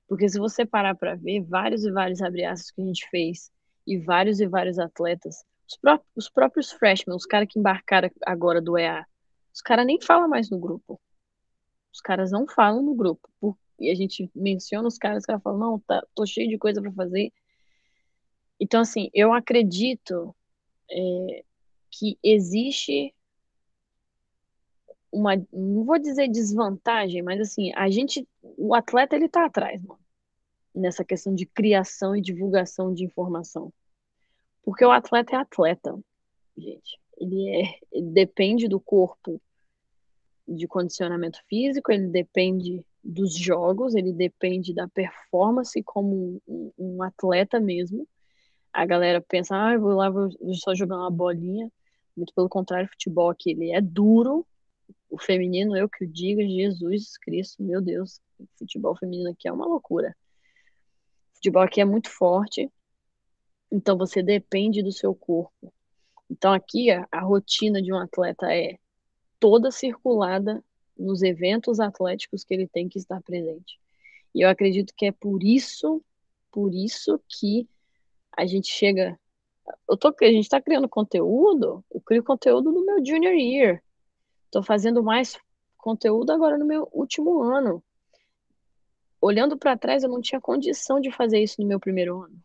[0.08, 3.52] Porque se você parar para ver, vários e vários abriaços que a gente fez
[3.86, 8.78] e vários e vários atletas, os, os próprios freshmen, os caras que embarcaram agora do
[8.78, 9.06] EA,
[9.60, 10.98] os caras nem falam mais no grupo.
[11.93, 13.30] Os caras não falam no grupo.
[13.78, 16.82] E a gente menciona os caras, os caras falam, não, tá, tô cheio de coisa
[16.82, 17.34] para fazer.
[18.58, 20.34] Então, assim, eu acredito
[20.89, 21.43] é,
[21.91, 23.13] que existe
[25.12, 30.00] uma, não vou dizer desvantagem, mas assim, a gente, o atleta ele tá atrás, mano,
[30.74, 33.74] nessa questão de criação e divulgação de informação.
[34.63, 36.00] Porque o atleta é atleta,
[36.58, 36.98] gente.
[37.17, 39.41] Ele é, ele depende do corpo
[40.55, 47.59] de condicionamento físico, ele depende dos jogos, ele depende da performance como um, um atleta
[47.59, 48.07] mesmo.
[48.73, 51.71] A galera pensa, ah, eu vou lá, vou só jogar uma bolinha.
[52.15, 54.45] Muito pelo contrário, futebol aqui ele é duro,
[55.09, 59.51] o feminino, eu que o diga, Jesus Cristo, meu Deus, o futebol feminino aqui é
[59.51, 60.15] uma loucura.
[61.31, 62.69] O futebol aqui é muito forte,
[63.71, 65.73] então você depende do seu corpo.
[66.29, 68.77] Então aqui a, a rotina de um atleta é
[69.39, 70.63] toda circulada
[70.97, 73.80] nos eventos atléticos que ele tem que estar presente.
[74.36, 76.04] E eu acredito que é por isso,
[76.52, 77.67] por isso que
[78.36, 79.19] a gente chega.
[79.88, 83.84] Eu tô, a gente está criando conteúdo, eu crio conteúdo no meu junior year.
[84.45, 85.38] Estou fazendo mais
[85.78, 87.84] conteúdo agora no meu último ano.
[89.21, 92.41] Olhando para trás, eu não tinha condição de fazer isso no meu primeiro ano.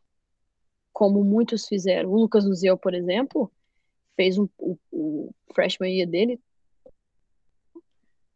[0.93, 2.11] Como muitos fizeram.
[2.11, 3.51] O Lucas Luzeu, por exemplo,
[4.17, 6.41] fez um, o, o freshman year dele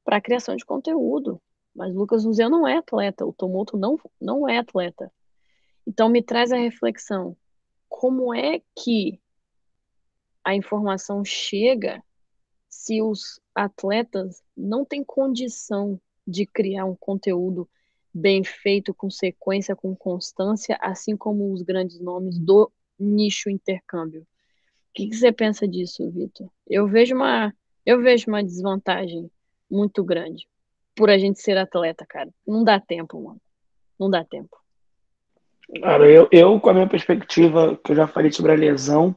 [0.09, 1.39] para criação de conteúdo.
[1.77, 3.27] Mas Lucas Luzeu não é atleta.
[3.27, 5.13] O Tomoto não, não é atleta.
[5.87, 7.37] Então me traz a reflexão.
[7.91, 9.21] Como é que
[10.43, 12.03] a informação chega
[12.71, 17.69] se os atletas não têm condição de criar um conteúdo
[18.13, 24.23] bem feito, com sequência, com constância, assim como os grandes nomes do nicho intercâmbio.
[24.23, 24.27] O
[24.95, 26.49] que, que você pensa disso, Vitor?
[26.67, 29.31] Eu vejo uma, eu vejo uma desvantagem
[29.71, 30.47] muito grande
[30.95, 32.29] por a gente ser atleta, cara.
[32.47, 33.41] Não dá tempo, mano.
[33.99, 34.57] Não dá tempo.
[35.81, 39.15] Cara, eu, eu com a minha perspectiva, que eu já falei sobre a lesão,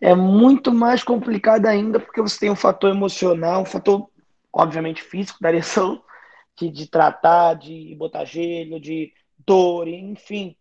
[0.00, 4.08] é muito mais complicado ainda porque você tem um fator emocional, um fator,
[4.52, 6.02] obviamente, físico da lesão,
[6.56, 9.12] de, de tratar, de botar gelo, de
[9.44, 10.56] dor, enfim,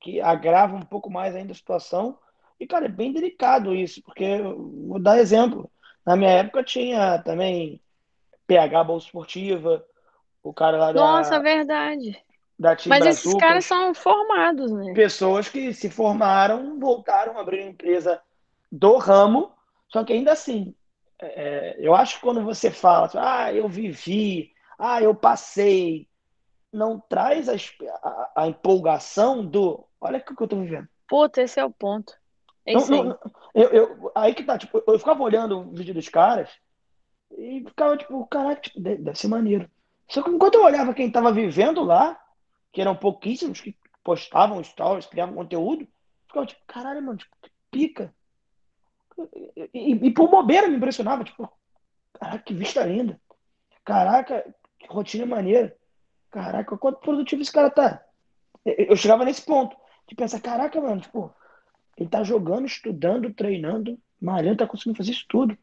[0.00, 2.18] que agrava um pouco mais ainda a situação.
[2.60, 4.38] E, cara, é bem delicado isso, porque,
[4.86, 5.68] vou dar exemplo,
[6.06, 7.80] na minha época tinha também
[8.46, 9.84] PH Bolsa Esportiva,
[10.42, 11.00] o cara lá da.
[11.00, 12.22] Nossa, verdade.
[12.58, 14.92] Da Mas esses caras são formados, né?
[14.94, 18.22] Pessoas que se formaram, voltaram a abrir uma empresa
[18.70, 19.52] do ramo,
[19.88, 20.72] só que ainda assim,
[21.20, 26.08] é, eu acho que quando você fala, ah, eu vivi, ah, eu passei,
[26.72, 27.54] não traz a,
[28.02, 30.88] a, a empolgação do, olha o que eu tô vivendo.
[31.08, 32.14] Puta, esse é o ponto.
[32.66, 33.18] É não, não,
[33.54, 36.50] eu, eu, aí que tá, tipo, eu ficava olhando o vídeo dos caras
[37.36, 39.70] e ficava tipo, caraca, tipo, deve ser maneiro.
[40.08, 42.20] Só que enquanto eu olhava quem tava vivendo lá,
[42.72, 45.86] que eram pouquíssimos que postavam stories, criavam conteúdo,
[46.26, 48.14] ficava tipo, caralho, mano, tipo, que pica.
[49.72, 51.48] E, e, por bobeira me impressionava, tipo,
[52.12, 53.20] caraca, que vista linda.
[53.84, 54.44] Caraca,
[54.78, 55.76] que rotina maneira.
[56.30, 58.04] Caraca, quanto produtivo esse cara tá.
[58.64, 59.76] Eu chegava nesse ponto
[60.08, 61.32] de pensar, caraca, mano, tipo,
[61.96, 65.56] ele tá jogando, estudando, treinando, Mariano tá conseguindo fazer isso tudo.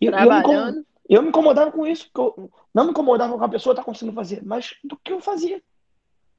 [0.00, 0.78] E, Trabalhando.
[0.78, 4.14] Eu, eu me incomodava com isso, eu não me incomodava com a pessoa tá conseguindo
[4.14, 5.62] fazer, mas do que eu fazia.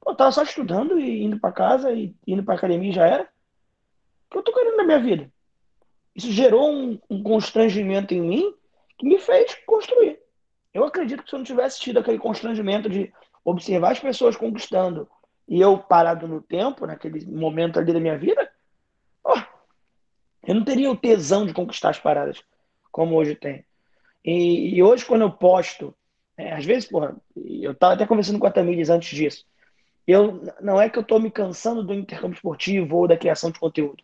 [0.04, 3.22] Eu tava só estudando e indo para casa e indo pra academia já era.
[3.24, 5.30] O que eu tô querendo na minha vida?
[6.14, 8.54] Isso gerou um, um constrangimento em mim
[8.98, 10.18] que me fez construir.
[10.72, 13.12] Eu acredito que se eu não tivesse tido aquele constrangimento de
[13.44, 15.08] observar as pessoas conquistando
[15.48, 18.50] e eu parado no tempo, naquele momento ali da minha vida,
[19.24, 19.38] oh,
[20.42, 22.42] eu não teria o tesão de conquistar as paradas
[22.90, 23.64] como hoje tem.
[24.26, 25.94] E, e hoje, quando eu posto,
[26.36, 29.46] é, às vezes, porra, eu estava até conversando com a Tamires antes disso,
[30.04, 33.60] eu, não é que eu estou me cansando do intercâmbio esportivo ou da criação de
[33.60, 34.02] conteúdo.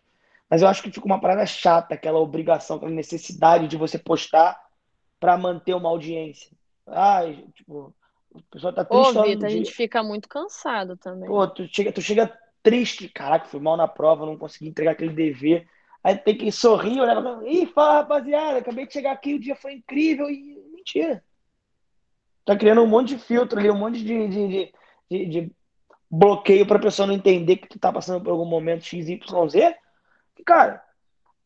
[0.49, 4.57] Mas eu acho que fica uma parada chata, aquela obrigação, aquela necessidade de você postar
[5.19, 6.51] para manter uma audiência.
[6.87, 7.93] Ai, tipo,
[8.33, 9.17] a pessoa tá triste.
[9.17, 11.27] Ô, Vitor, a gente fica muito cansado também.
[11.27, 13.09] Pô, tu chega, tu chega triste.
[13.09, 15.67] Caraca, fui mal na prova, não consegui entregar aquele dever.
[16.03, 19.73] Aí tem que sorrir, olhar Ih, fala, rapaziada, acabei de chegar aqui, o dia foi
[19.73, 20.29] incrível.
[20.29, 21.23] E mentira.
[22.45, 24.73] Tá criando um monte de filtro ali, um monte de, de,
[25.09, 25.51] de, de
[26.11, 29.15] bloqueio pra pessoa não entender que tu tá passando por algum momento XYZ.
[30.37, 30.83] E, cara,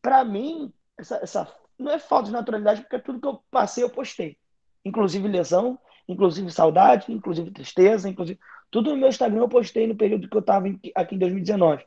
[0.02, 3.90] pra mim, essa, essa não é falta de naturalidade, porque tudo que eu passei eu
[3.90, 4.36] postei.
[4.84, 8.40] Inclusive lesão, inclusive saudade, inclusive tristeza, inclusive.
[8.70, 10.66] Tudo no meu Instagram eu postei no período que eu estava
[10.96, 11.84] aqui em 2019.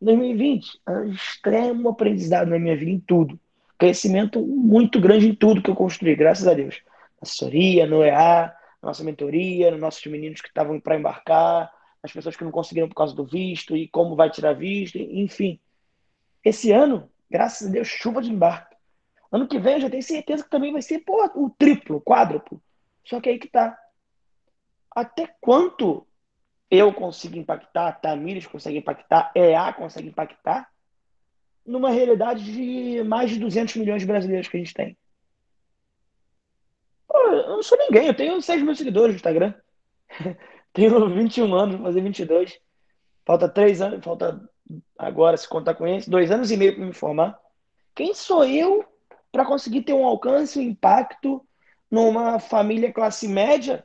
[0.00, 3.38] Em 2020, é extremo aprendizado na minha vida em tudo.
[3.78, 6.82] Crescimento muito grande em tudo que eu construí, graças a Deus.
[7.20, 12.44] Assessoria, no EA, nossa mentoria, nos nossos meninos que estavam para embarcar, as pessoas que
[12.44, 15.58] não conseguiram por causa do visto e como vai tirar visto, enfim.
[16.44, 18.76] Esse ano, graças a Deus, chuva de embarque.
[19.32, 21.02] Ano que vem eu já tenho certeza que também vai ser
[21.34, 22.62] o triplo, o quádruplo.
[23.04, 23.76] Só que aí que tá.
[24.94, 26.05] Até quanto
[26.70, 30.68] eu consigo impactar, Tamires consegue impactar, EA consegue impactar,
[31.64, 34.96] numa realidade de mais de 200 milhões de brasileiros que a gente tem.
[37.08, 39.54] Pô, eu não sou ninguém, eu tenho 6 mil seguidores no Instagram.
[40.72, 42.58] tenho 21 anos, vou fazer 22.
[43.24, 44.48] Falta 3 anos, falta
[44.98, 47.38] agora, se contar com eles, 2 anos e meio para me formar.
[47.94, 48.84] Quem sou eu
[49.32, 51.44] para conseguir ter um alcance, um impacto
[51.90, 53.84] numa família classe média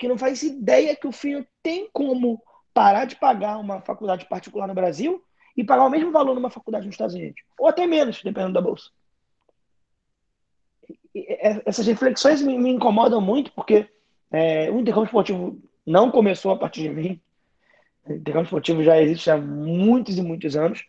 [0.00, 4.66] que não faz ideia que o filho tem como parar de pagar uma faculdade particular
[4.66, 5.22] no Brasil
[5.54, 8.62] e pagar o mesmo valor numa faculdade nos Estados Unidos, ou até menos, dependendo da
[8.62, 8.90] bolsa.
[11.14, 13.90] É, essas reflexões me, me incomodam muito porque
[14.32, 17.20] é, o intercâmbio esportivo não começou a partir de mim.
[18.06, 20.82] O intercâmbio esportivo já existe há muitos e muitos anos.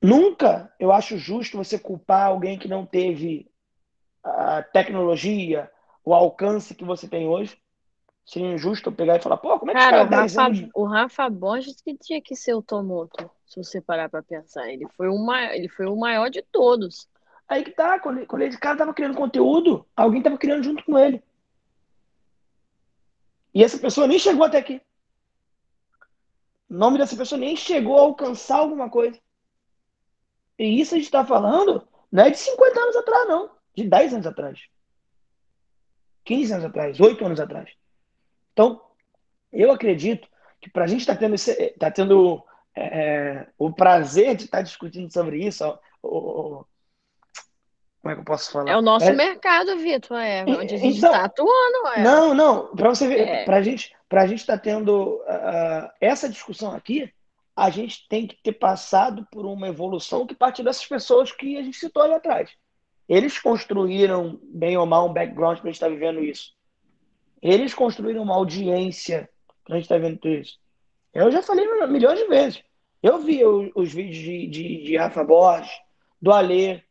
[0.00, 3.50] Nunca eu acho justo você culpar alguém que não teve
[4.22, 5.68] a tecnologia,
[6.04, 7.60] o alcance que você tem hoje.
[8.24, 10.46] Seria injusto eu pegar e falar, pô, como é que cara, os caras o Rafa,
[10.46, 10.70] anos...
[10.74, 14.68] o Rafa Borges que tinha que ser o Tomoto, se você parar pra pensar.
[14.68, 17.08] Ele foi o maior, ele foi o maior de todos.
[17.48, 20.98] Aí que tá, quando, quando esse cara tava criando conteúdo, alguém tava criando junto com
[20.98, 21.22] ele.
[23.52, 24.80] E essa pessoa nem chegou até aqui.
[26.70, 29.18] O nome dessa pessoa nem chegou a alcançar alguma coisa.
[30.58, 34.14] E isso a gente está falando não é de 50 anos atrás, não de 10
[34.14, 34.60] anos atrás.
[36.24, 37.70] 15 anos atrás, 8 anos atrás.
[38.52, 38.80] Então,
[39.52, 40.28] eu acredito
[40.60, 42.42] que para a gente estar tá tendo, esse, tá tendo
[42.74, 45.78] é, o prazer de estar tá discutindo sobre isso,
[48.02, 48.70] como é que eu posso falar?
[48.70, 49.12] É o nosso é...
[49.12, 51.88] mercado, Vitor, é onde a gente está então, atuando.
[51.94, 52.02] É.
[52.02, 53.44] Não, não, para você ver, é.
[53.44, 57.12] para gente, a gente estar tá tendo uh, essa discussão aqui,
[57.54, 61.62] a gente tem que ter passado por uma evolução que parte dessas pessoas que a
[61.62, 62.50] gente citou ali atrás.
[63.08, 66.52] Eles construíram, bem ou mal, um background para a gente estar tá vivendo isso.
[67.42, 69.28] Eles construíram uma audiência
[69.68, 70.58] a gente estar tá vendo tudo isso.
[71.12, 72.62] Eu já falei milhões de vezes.
[73.02, 75.70] Eu vi os, os vídeos de, de, de, Rafa Borges,
[76.20, 76.82] do Alê.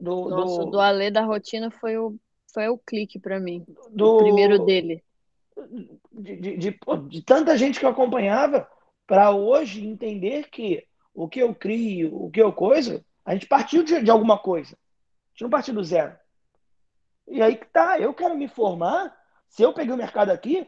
[0.00, 2.16] Do, Nossa, do, do Alê da rotina foi o,
[2.52, 3.64] foi o clique para mim.
[3.90, 5.02] Do, o primeiro dele.
[6.12, 8.68] De, de, de, de tanta gente que eu acompanhava,
[9.06, 13.82] para hoje entender que o que eu crio, o que eu coisa, a gente partiu
[13.82, 14.76] de, de alguma coisa
[15.32, 16.16] gente não partiu do zero.
[17.26, 19.14] E aí que tá, eu quero me formar.
[19.52, 20.66] Se eu peguei o mercado aqui,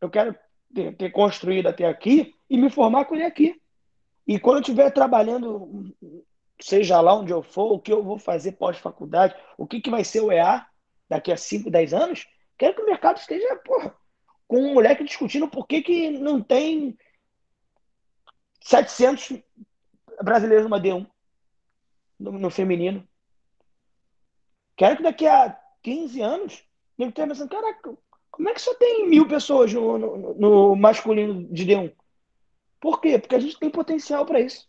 [0.00, 0.36] eu quero
[0.72, 3.60] ter, ter construído até aqui e me formar com ele aqui.
[4.24, 5.92] E quando eu estiver trabalhando,
[6.60, 10.04] seja lá onde eu for, o que eu vou fazer pós-faculdade, o que, que vai
[10.04, 10.64] ser o EA
[11.08, 13.96] daqui a 5, 10 anos, quero que o mercado esteja, porra,
[14.46, 16.96] com um moleque discutindo por que, que não tem
[18.60, 19.42] 700
[20.22, 21.04] brasileiros numa D1
[22.16, 23.04] no, no feminino.
[24.76, 26.64] Quero que daqui a 15 anos,
[26.96, 27.98] ele esteja pensando, caraca,
[28.40, 31.92] como é que só tem mil pessoas no, no, no masculino de D1?
[32.80, 33.18] Por quê?
[33.18, 34.66] Porque a gente tem potencial para isso.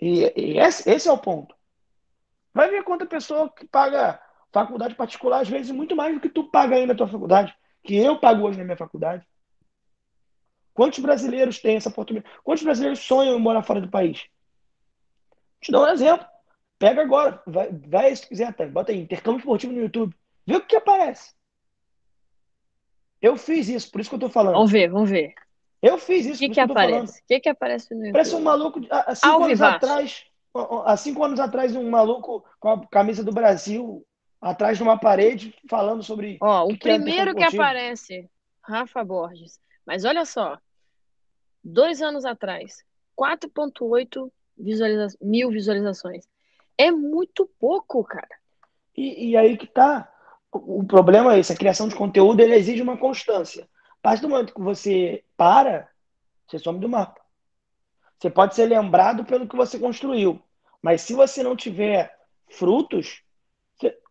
[0.00, 1.54] E, e esse, esse, é o ponto.
[2.52, 4.20] Vai ver quanta pessoa que paga
[4.52, 7.96] faculdade particular, às vezes, muito mais do que tu paga aí na tua faculdade, que
[7.96, 9.24] eu pago hoje na minha faculdade.
[10.74, 12.34] Quantos brasileiros têm essa oportunidade?
[12.42, 14.26] Quantos brasileiros sonham em morar fora do país?
[15.60, 16.26] Te dar um exemplo.
[16.80, 18.66] Pega agora, vai, vai se quiser, tá?
[18.66, 20.16] bota aí, intercâmbio esportivo no YouTube.
[20.44, 21.32] Vê o que aparece.
[23.22, 24.54] Eu fiz isso, por isso que eu tô falando.
[24.54, 25.34] Vamos ver, vamos ver.
[25.80, 26.36] Eu fiz isso.
[26.36, 27.20] O que, que, que aparece?
[27.20, 28.12] O que, que aparece no YouTube?
[28.12, 28.80] Parece um maluco.
[28.90, 29.76] Há cinco Ao anos vivaço.
[29.76, 30.24] atrás.
[30.84, 34.04] Há cinco anos atrás, um maluco com a camisa do Brasil
[34.40, 36.36] atrás de uma parede falando sobre.
[36.42, 38.28] Ó, o, primeiro que aparece,
[38.60, 39.60] Rafa Borges.
[39.86, 40.58] Mas olha só.
[41.64, 42.84] Dois anos atrás,
[43.16, 46.26] 4,8 visualiza mil visualizações.
[46.76, 48.36] É muito pouco, cara.
[48.96, 50.11] E, e aí que tá.
[50.52, 53.66] O, problema é esse, a criação de conteúdo ele exige uma constância.
[53.90, 55.88] A partir do momento que você para,
[56.46, 57.20] você some do mapa.
[58.18, 60.40] Você pode ser lembrado pelo que você construiu.
[60.82, 62.14] Mas se você não tiver
[62.50, 63.22] frutos,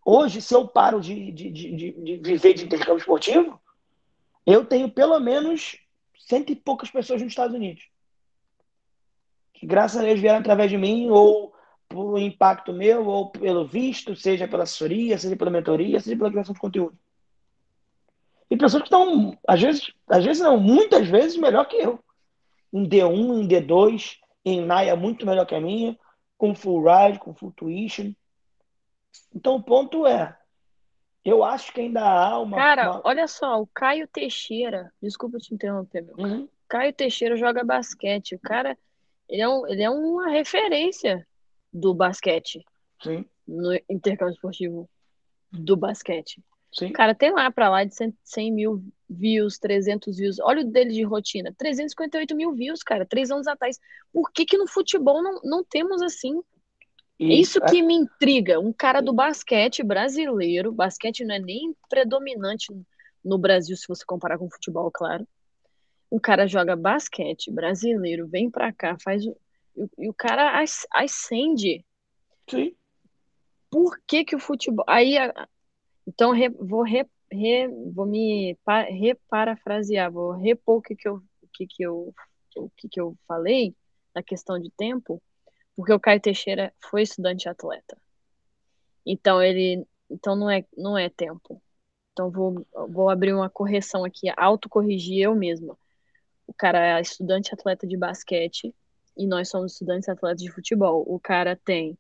[0.04, 3.62] hoje, se eu paro de, de, de, de viver de intercâmbio esportivo,
[4.46, 5.78] eu tenho pelo menos
[6.18, 7.88] cento e poucas pessoas nos Estados Unidos.
[9.54, 11.54] Que graças a Deus vieram através de mim, ou
[11.92, 16.54] por impacto meu, ou pelo visto, seja pela assessoria, seja pela mentoria, seja pela criação
[16.54, 16.98] de conteúdo.
[18.50, 22.00] E pessoas que estão, às vezes, às vezes não, muitas vezes melhor que eu.
[22.74, 25.98] Em D1, em D2, em Naya muito melhor que a minha,
[26.38, 28.14] com full ride, com full tuition.
[29.34, 30.38] Então o ponto é,
[31.24, 32.58] eu acho que ainda há uma.
[32.58, 33.02] Cara, uma...
[33.04, 36.16] olha só, o Caio Teixeira, desculpa te interromper, meu.
[36.18, 36.50] Uhum.
[36.68, 38.36] Caio Teixeira joga basquete.
[38.36, 38.78] O cara,
[39.30, 41.26] ele é, um, ele é uma referência
[41.74, 42.64] do basquete.
[43.02, 43.26] Sim.
[43.48, 44.90] No intercâmbio esportivo
[45.52, 46.42] do basquete.
[46.74, 46.88] Sim.
[46.88, 50.40] O cara tem lá pra lá de 100, 100 mil views, 300 views.
[50.40, 51.54] Olha o dele de rotina.
[51.58, 53.78] 358 mil views, cara, três anos atrás.
[54.14, 56.42] Por que que no futebol não, não temos assim?
[57.20, 57.82] E, Isso que é...
[57.84, 58.60] me intriga.
[58.60, 62.68] Um cara do basquete brasileiro, basquete não é nem predominante
[63.24, 65.28] no Brasil, se você comparar com o futebol, claro.
[66.12, 69.24] Um cara joga basquete brasileiro, vem pra cá, faz
[69.98, 71.86] E o cara ascende.
[72.50, 72.76] Sim.
[73.70, 74.86] Por que que o futebol.
[74.88, 75.16] Aí
[76.08, 81.16] então, re, vou, re, re, vou me pa, reparafrasear, vou repor o que, que, eu,
[81.42, 82.14] o, que, que, eu,
[82.58, 83.76] o que, que eu falei
[84.14, 85.22] na questão de tempo,
[85.76, 87.98] porque o Caio Teixeira foi estudante atleta.
[89.06, 91.62] Então, ele então não é, não é tempo.
[92.12, 95.78] Então, vou, vou abrir uma correção aqui, autocorrigir eu mesma.
[96.46, 98.76] O cara é estudante atleta de basquete
[99.22, 101.06] e nós somos estudantes atletas de futebol.
[101.08, 101.96] O cara tem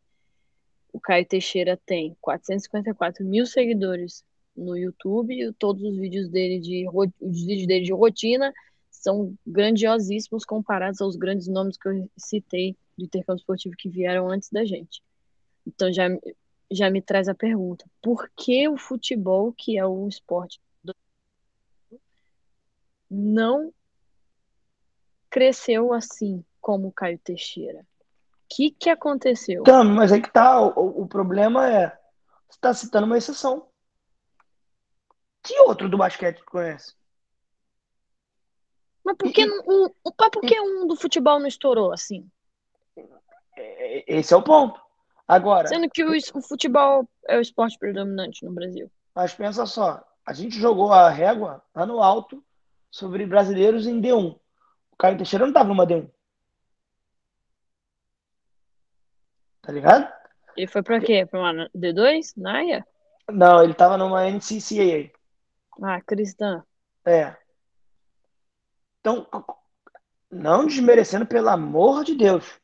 [0.91, 4.25] o Caio Teixeira tem 454 mil seguidores
[4.57, 8.51] no YouTube todos os vídeos dele de os vídeos dele de rotina
[8.89, 14.49] são grandiosíssimos comparados aos grandes nomes que eu citei do intercâmbio esportivo que vieram antes
[14.49, 15.01] da gente.
[15.65, 16.09] Então já,
[16.69, 20.93] já me traz a pergunta: por que o futebol, que é um esporte do...
[23.09, 23.73] não
[25.29, 27.85] cresceu assim como o Caio Teixeira?
[28.55, 29.61] que, que aconteceu?
[29.61, 30.59] Então, mas aí que tá.
[30.61, 31.87] O, o problema é.
[32.49, 33.67] Você está citando uma exceção.
[35.41, 36.93] Que outro do basquete conhece?
[39.03, 42.29] Mas por que, um, por que um do futebol não estourou assim?
[43.57, 44.79] É, esse é o ponto.
[45.27, 45.69] Agora.
[45.69, 48.91] Sendo que o, o futebol é o esporte predominante no Brasil.
[49.15, 52.43] Mas pensa só, a gente jogou a régua lá no alto
[52.91, 54.35] sobre brasileiros em D1.
[54.91, 56.07] O Caio Teixeira não estava numa D1.
[59.61, 60.11] Tá ligado?
[60.55, 61.25] Ele foi pra quê?
[61.25, 62.33] Pra uma D2?
[62.35, 62.85] Naia?
[63.29, 65.11] Não, ele tava numa NCCAA.
[65.81, 66.63] Ah, cristã.
[67.05, 67.35] É.
[68.99, 69.27] Então,
[70.29, 72.59] não desmerecendo, pelo amor de Deus.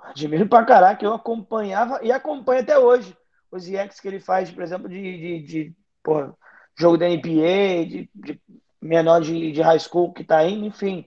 [0.00, 3.16] Admiro pra caraca, eu acompanhava e acompanho até hoje
[3.50, 6.34] os IEX que ele faz, por exemplo, de, de, de porra,
[6.74, 8.40] jogo da NBA, de, de
[8.80, 11.06] menor de, de high school que tá indo, enfim.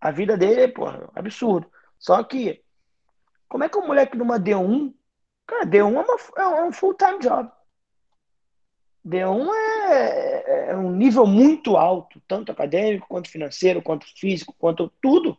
[0.00, 1.70] A vida dele é, porra, absurdo.
[1.98, 2.62] Só que
[3.48, 4.92] como é que um moleque numa D1,
[5.46, 7.50] cara, D1 é, uma, é um full-time job.
[9.06, 9.48] D1
[9.88, 15.38] é, é, um nível muito alto, tanto acadêmico, quanto financeiro, quanto físico, quanto tudo.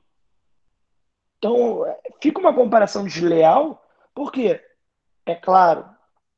[1.37, 4.61] Então, é, fica uma comparação desleal, porque,
[5.25, 5.85] é claro,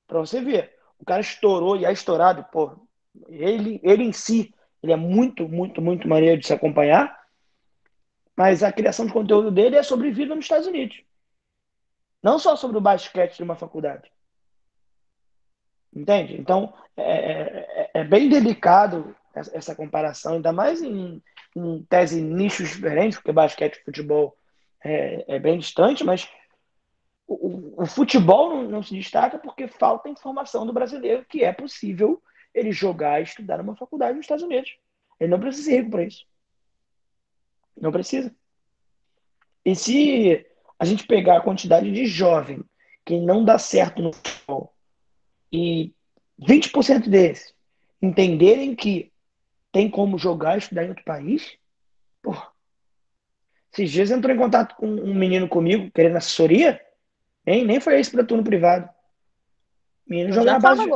[0.07, 2.71] para você ver, o cara estourou e é estourado, pô,
[3.27, 7.19] ele, ele em si, ele é muito, muito, muito maneiro de se acompanhar,
[8.35, 10.99] mas a criação de conteúdo dele é sobre vida nos Estados Unidos.
[12.21, 14.11] Não só sobre o basquete de uma faculdade.
[15.93, 16.39] Entende?
[16.39, 21.21] Então, é, é, é bem delicado essa, comparação, ainda mais em,
[21.55, 24.37] em tese nichos diferentes, porque basquete e futebol
[24.83, 26.29] é, é bem distante, mas
[27.27, 32.21] o, o, futebol não, não, se destaca porque falta informação do brasileiro que é possível
[32.53, 34.75] ele jogar e estudar numa faculdade nos Estados Unidos.
[35.19, 36.25] Ele não precisa ser rico para isso.
[37.79, 38.33] Não precisa.
[39.63, 40.45] E se
[40.79, 42.63] a gente pegar a quantidade de jovem
[43.05, 44.73] que não dá certo no futebol
[45.51, 45.93] e
[46.41, 47.53] 20% desses
[48.01, 49.11] entenderem que
[49.71, 51.57] tem como jogar e estudar em outro país,
[52.21, 52.47] porra.
[53.71, 56.81] Esses dias entrou em contato com um menino comigo, querendo assessoria,
[57.45, 58.89] nem, nem foi esse para turno privado.
[60.07, 60.91] O menino joga na, base de,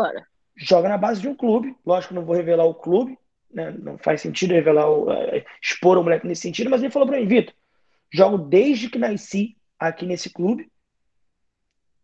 [0.56, 1.76] joga na base de um clube.
[1.86, 3.18] Lógico que não vou revelar o clube,
[3.52, 3.76] né?
[3.78, 7.20] não faz sentido revelar o, uh, expor o moleque nesse sentido, mas ele falou para
[7.20, 7.54] mim, Vitor,
[8.12, 9.56] jogo desde que nasci
[9.88, 10.72] aqui nesse clube.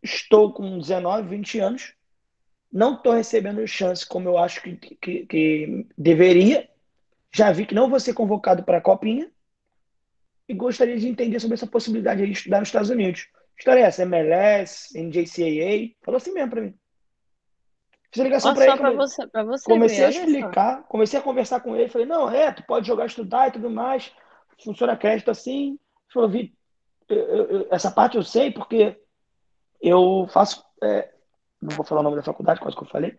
[0.02, 1.94] Estou com 19, 20 anos.
[2.72, 6.70] Não estou recebendo chance como eu acho que, que, que deveria.
[7.32, 9.30] Já vi que não vou ser convocado para a Copinha.
[10.48, 13.28] e gostaria de entender sobre essa possibilidade de estudar nos Estados Unidos.
[13.58, 14.04] História é essa?
[14.04, 15.96] MLS, NJCAA?
[16.04, 16.74] Falou assim mesmo para mim.
[18.12, 18.78] Fiz a ligação para ele.
[18.78, 21.90] Pra você, pra você comecei a explicar, comecei a conversar com ele.
[21.90, 24.12] Falei, não, é, tu pode jogar, estudar e tudo mais.
[24.64, 25.72] Funciona crédito assim.
[25.72, 25.80] Ele
[26.14, 26.56] falou, Vi,
[27.70, 29.00] essa parte eu sei porque
[29.82, 30.64] eu faço.
[30.82, 31.12] É,
[31.62, 33.18] não vou falar o nome da faculdade, quase que eu falei.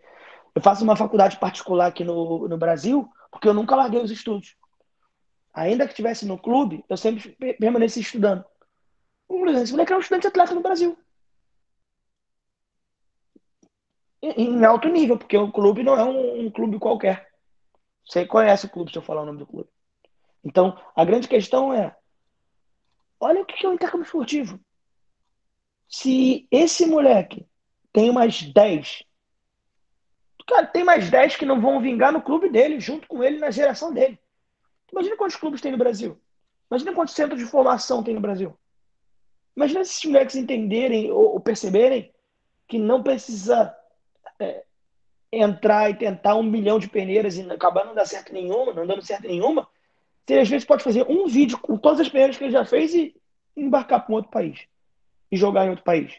[0.55, 4.55] Eu faço uma faculdade particular aqui no, no Brasil, porque eu nunca larguei os estudos.
[5.53, 8.43] Ainda que estivesse no clube, eu sempre permaneci estudando.
[9.61, 10.97] Esse moleque é um estudante atleta no Brasil.
[14.21, 17.31] Em alto nível, porque o clube não é um, um clube qualquer.
[18.05, 19.69] Você conhece o clube se eu falar o nome do clube.
[20.43, 21.95] Então, a grande questão é:
[23.21, 24.59] olha o que é o intercâmbio esportivo.
[25.87, 27.45] Se esse moleque
[27.93, 29.03] tem mais 10,
[30.47, 33.51] cara, tem mais 10 que não vão vingar no clube dele, junto com ele na
[33.51, 34.19] geração dele.
[34.91, 36.19] Imagina quantos clubes tem no Brasil.
[36.69, 38.57] Imagina quantos centros de formação tem no Brasil.
[39.55, 42.13] Imagina se esses moleques entenderem ou, perceberem
[42.67, 43.75] que não precisa
[44.39, 44.63] é,
[45.31, 49.01] entrar e tentar um milhão de peneiras e acabar não dando certo nenhuma, não dando
[49.01, 49.67] certo nenhuma.
[50.31, 52.93] Você às vezes pode fazer um vídeo com todas as peneiras que ele já fez
[52.95, 53.13] e
[53.55, 54.65] embarcar para um outro país
[55.29, 56.13] e jogar em outro país.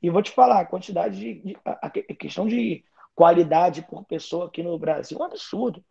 [0.00, 2.84] E vou te falar, a quantidade de, de a, questão de
[3.16, 5.84] qualidade por pessoa aqui no Brasil é um absurdo.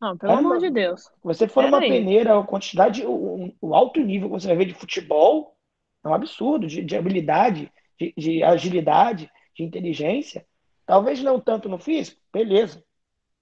[0.00, 1.12] Não, pelo é amor de Deus.
[1.22, 4.74] Você for numa peneira, a quantidade, o, o, alto nível que você vai ver de
[4.74, 5.54] futebol
[6.02, 10.46] é um absurdo, de, de habilidade, de, de, agilidade, de inteligência.
[10.86, 12.82] Talvez não tanto no físico, beleza.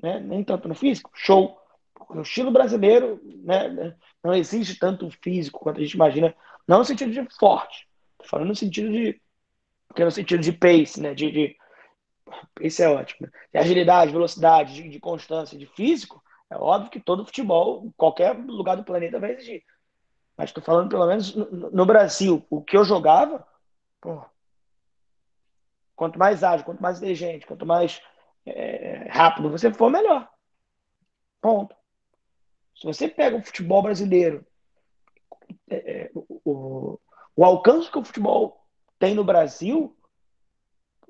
[0.02, 0.18] Né?
[0.18, 1.56] Nem tanto no físico, show.
[2.10, 6.34] O estilo brasileiro né, não exige tanto físico quanto a gente imagina,
[6.66, 7.88] não no sentido de forte,
[8.18, 9.20] Tô falando no sentido de.
[9.86, 11.14] Porque no sentido de pace, né?
[11.14, 11.56] De, de...
[12.60, 13.26] Isso é ótimo.
[13.26, 13.32] Né?
[13.52, 18.76] De agilidade, velocidade, de, de constância, de físico, é óbvio que todo futebol, qualquer lugar
[18.76, 19.62] do planeta vai exigir.
[20.36, 23.46] Mas estou falando, pelo menos no, no, Brasil, o que eu jogava,
[24.00, 24.24] pô,
[25.96, 28.00] quanto mais ágil, quanto mais inteligente, quanto mais
[28.44, 30.28] é, rápido você for, melhor.
[31.40, 31.74] Ponto.
[32.78, 34.46] Se você pega o futebol brasileiro,
[35.68, 36.98] é, é o,
[37.34, 38.64] o alcance que o futebol
[38.98, 39.96] tem no Brasil,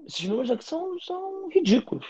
[0.07, 2.07] esses números aqui são, são ridículos.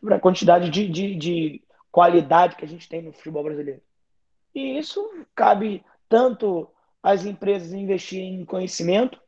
[0.00, 3.80] Para a quantidade de, de, de qualidade que a gente tem no futebol brasileiro.
[4.52, 6.68] E isso cabe tanto
[7.02, 9.20] às empresas investirem em conhecimento,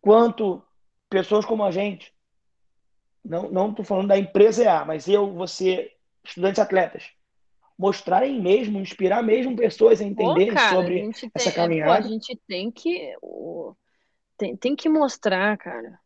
[0.00, 0.62] quanto
[1.10, 2.14] pessoas como a gente.
[3.24, 5.95] Não estou falando da empresa A, mas eu, você,
[6.28, 7.04] estudantes atletas,
[7.78, 12.02] mostrarem mesmo, inspirar mesmo pessoas a entenderem Pô, cara, sobre a essa caminhada.
[12.02, 13.14] Pô, a gente tem que
[14.36, 15.98] tem, tem que mostrar, cara.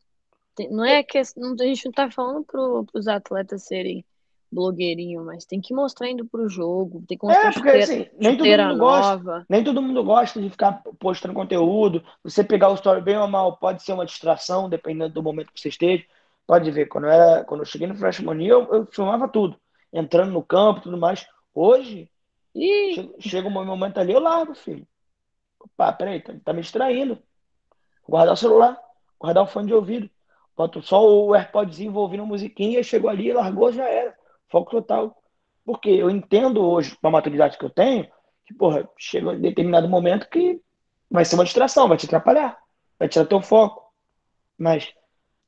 [0.54, 4.04] Tem, não é que a gente não tá falando para os atletas serem
[4.52, 8.10] blogueirinho, mas tem que mostrar indo pro jogo, tem que mostrar é, porque, chuteira, assim,
[8.18, 9.22] nem todo mundo nova.
[9.22, 12.02] Gosta, nem todo mundo gosta de ficar postando conteúdo.
[12.24, 15.60] Você pegar o story bem ou mal, pode ser uma distração, dependendo do momento que
[15.60, 16.04] você esteja.
[16.46, 19.56] Pode ver, quando eu, era, quando eu cheguei no Freshman eu, eu filmava tudo,
[19.92, 21.26] entrando no campo e tudo mais.
[21.54, 22.10] Hoje,
[22.54, 24.86] chega, chega um momento ali, eu largo, filho.
[25.58, 27.18] Opa, peraí, tá, tá me distraindo.
[28.08, 28.80] Guardar o celular,
[29.18, 30.10] guardar o fone de ouvido.
[30.56, 34.14] Boto só o AirPodzinho ouvindo a musiquinha, chegou ali, largou, já era.
[34.48, 35.16] Foco total.
[35.64, 38.06] Porque eu entendo hoje, com a maturidade que eu tenho,
[38.44, 40.60] que, porra, chega em determinado momento que
[41.10, 42.58] vai ser uma distração, vai te atrapalhar,
[42.98, 43.90] vai tirar teu foco.
[44.58, 44.92] Mas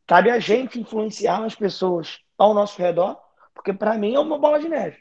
[0.07, 3.22] cabe a gente influenciar as pessoas ao nosso redor,
[3.55, 4.99] porque para mim é uma bola de neve.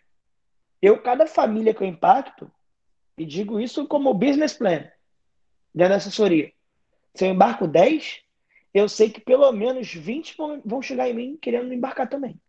[0.82, 2.52] Eu, cada família que eu impacto,
[3.18, 4.90] e digo isso como business plan,
[5.74, 6.52] dentro da assessoria.
[7.14, 8.22] Se eu embarco 10,
[8.74, 10.36] eu sei que pelo menos 20
[10.66, 12.40] vão, chegar em mim querendo embarcar também.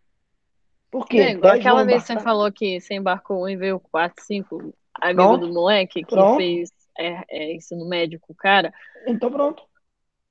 [0.90, 1.24] Por quê?
[1.24, 5.46] Nego, aquela vez você falou que você embarcou um e veio 4, 5 amigo pronto.
[5.46, 6.36] do moleque que pronto.
[6.36, 8.72] fez é, é, ensino médio com o cara.
[9.06, 9.62] Então pronto.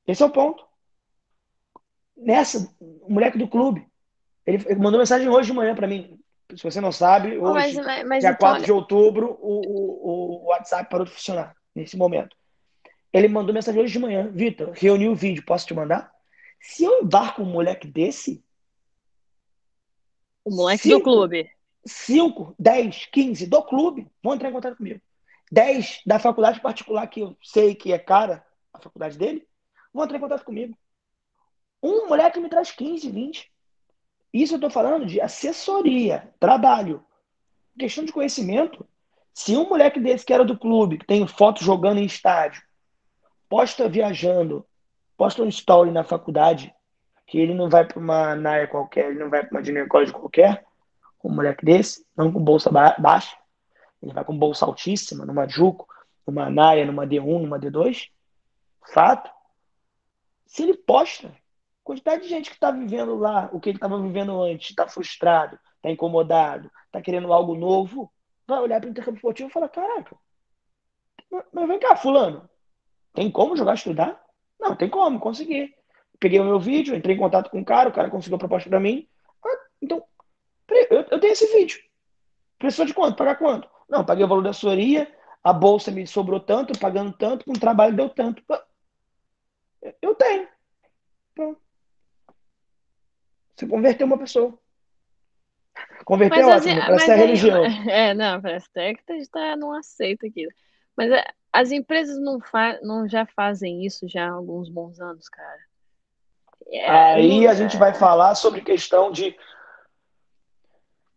[0.08, 0.64] Esse é o ponto.
[2.16, 3.86] Nessa, o moleque do clube,
[4.46, 6.20] ele, ele mandou mensagem hoje de manhã para mim
[6.58, 8.50] se você não sabe, hoje, mas, mas dia então...
[8.50, 12.36] 4 de outubro, o, o, o WhatsApp parou de funcionar, nesse momento.
[13.14, 14.30] Ele mandou mensagem hoje de manhã.
[14.34, 16.12] Vitor, reuni o vídeo, posso te mandar?
[16.60, 18.44] Se eu embarco um moleque desse...
[20.44, 21.52] O moleque cinco, do clube.
[21.86, 25.00] 5, 10, 15 do clube vão entrar em contato comigo.
[25.52, 29.46] 10 da faculdade particular, que eu sei que é cara, a faculdade dele,
[29.94, 30.76] vão entrar em contato comigo.
[31.84, 33.52] Um moleque me traz 15, 20.
[34.34, 37.04] Isso eu estou falando de assessoria, trabalho.
[37.78, 38.86] Questão de conhecimento.
[39.34, 42.62] Se um moleque desse que era do clube, que tem foto jogando em estádio,
[43.50, 44.66] posta viajando,
[45.18, 46.74] posta um story na faculdade,
[47.26, 50.12] que ele não vai para uma NAIA qualquer, ele não vai para uma junior college
[50.12, 50.66] qualquer,
[51.24, 53.38] um moleque desse, não com bolsa baixa,
[54.02, 55.88] ele vai com bolsa altíssima, numa Juco,
[56.26, 58.10] numa Naia, numa D1, numa D2.
[58.94, 59.30] Fato.
[60.46, 61.32] Se ele posta,
[61.84, 65.60] quantidade de gente que está vivendo lá o que ele estava vivendo antes, está frustrado,
[65.76, 68.12] está incomodado, está querendo algo novo,
[68.48, 70.16] vai olhar para o intercâmbio esportivo e falar: caraca,
[71.52, 72.50] mas vem cá, Fulano,
[73.14, 74.22] tem como jogar estudar?
[74.60, 75.74] Não, tem como, consegui.
[76.20, 78.70] Peguei o meu vídeo, entrei em contato com o cara, o cara conseguiu a proposta
[78.70, 79.08] para mim.
[79.44, 80.04] Ah, então,
[80.70, 81.80] eu, tenho esse vídeo.
[82.60, 83.18] Precisou de quanto?
[83.18, 83.68] Pagar quanto?
[83.90, 85.12] Não, paguei o valor da assessoria,
[85.44, 88.44] a bolsa me sobrou tanto, pagando tanto, com o trabalho deu tanto.
[90.00, 90.48] Eu tenho.
[93.62, 94.58] Você converteu uma pessoa.
[96.04, 97.64] Converter é ótimo, parece é religião.
[97.88, 100.52] É, não, parece até que a gente tá, não aceita aquilo.
[100.98, 105.30] Mas é, as empresas não, fa não já fazem isso já há alguns bons anos,
[105.30, 105.60] cara.
[106.70, 109.38] É, Aí a gente vai falar sobre questão de.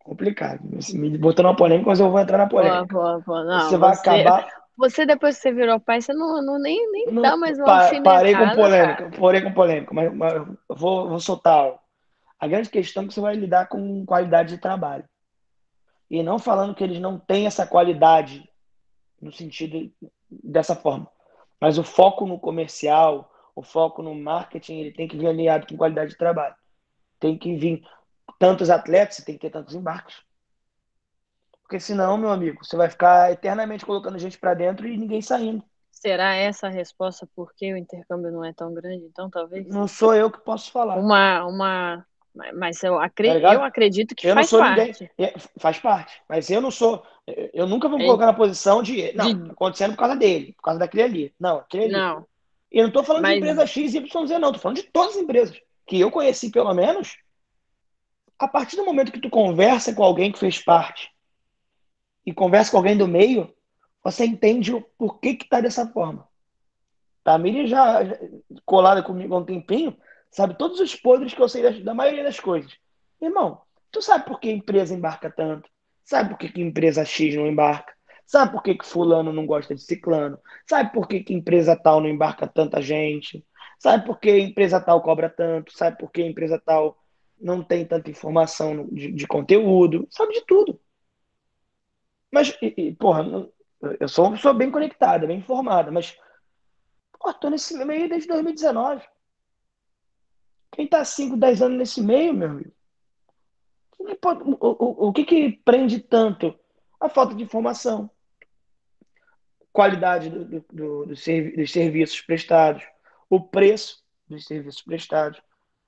[0.00, 0.60] Complicado.
[0.92, 2.86] Me botando uma polêmica, mas eu vou entrar na polêmica.
[2.86, 4.46] Pô, pô, pô, não, você vai você, acabar.
[4.76, 7.64] Você, depois que você virou pai, você não, não nem, nem não, dá mais uma
[7.64, 11.83] pa, Parei com polêmica, parei com polêmica, mas, mas vou, vou soltar.
[12.38, 15.08] A grande questão é que você vai lidar com qualidade de trabalho.
[16.10, 18.48] E não falando que eles não têm essa qualidade
[19.20, 19.90] no sentido
[20.30, 21.10] dessa forma.
[21.60, 25.76] Mas o foco no comercial, o foco no marketing, ele tem que vir alinhado com
[25.76, 26.54] qualidade de trabalho.
[27.18, 27.82] Tem que vir
[28.38, 30.22] tantos atletas, você tem que ter tantos embarques.
[31.62, 35.64] Porque senão, meu amigo, você vai ficar eternamente colocando gente para dentro e ninguém saindo.
[35.90, 39.66] Será essa a resposta por que o intercâmbio não é tão grande, então, talvez?
[39.66, 40.96] Não sou eu que posso falar.
[40.98, 42.06] Uma, uma
[42.54, 44.80] mas eu, acredito, tá eu acredito que eu faz parte.
[44.80, 46.20] Ninguém, é, faz parte.
[46.28, 47.04] Mas eu não sou.
[47.52, 49.12] Eu nunca vou me colocar na posição de.
[49.12, 49.50] Não, de...
[49.52, 51.34] acontecendo por causa dele, por causa daquele ali.
[51.38, 51.92] Não, aquele ali.
[51.92, 52.26] Não.
[52.72, 53.34] E eu não estou falando mas...
[53.34, 54.48] de empresa X, Y, Z, não.
[54.48, 55.56] Estou falando de todas as empresas.
[55.86, 57.16] Que eu conheci, pelo menos.
[58.36, 61.10] A partir do momento que tu conversa com alguém que fez parte
[62.26, 63.54] e conversa com alguém do meio,
[64.02, 66.26] você entende o porquê que tá dessa forma.
[67.22, 67.34] Tá?
[67.34, 68.18] A Miriam já, já
[68.66, 69.96] colada comigo há um tempinho
[70.34, 72.76] Sabe todos os podres que eu sei da, da maioria das coisas.
[73.22, 73.62] Irmão,
[73.92, 75.70] tu sabe por que empresa embarca tanto?
[76.02, 77.94] Sabe por que, que empresa X não embarca?
[78.26, 80.36] Sabe por que, que fulano não gosta de ciclano?
[80.68, 83.46] Sabe por que, que empresa tal não embarca tanta gente?
[83.78, 85.72] Sabe por que empresa tal cobra tanto?
[85.72, 86.98] Sabe por que empresa tal
[87.40, 90.08] não tem tanta informação de, de conteúdo?
[90.10, 90.80] Sabe de tudo.
[92.32, 93.24] Mas, e, e, porra,
[94.00, 96.18] eu sou uma pessoa bem conectada, bem informada, mas,
[97.20, 99.13] pô, tô nesse meio desde 2019.
[100.74, 102.72] Quem está 5, 10 anos nesse meio, meu amigo?
[103.98, 106.54] O o, o, que, que prende tanto?
[107.00, 108.10] A falta de informação,
[109.72, 112.82] qualidade do, do, do, do servi dos serviços prestados,
[113.30, 115.40] o preço dos serviços prestados.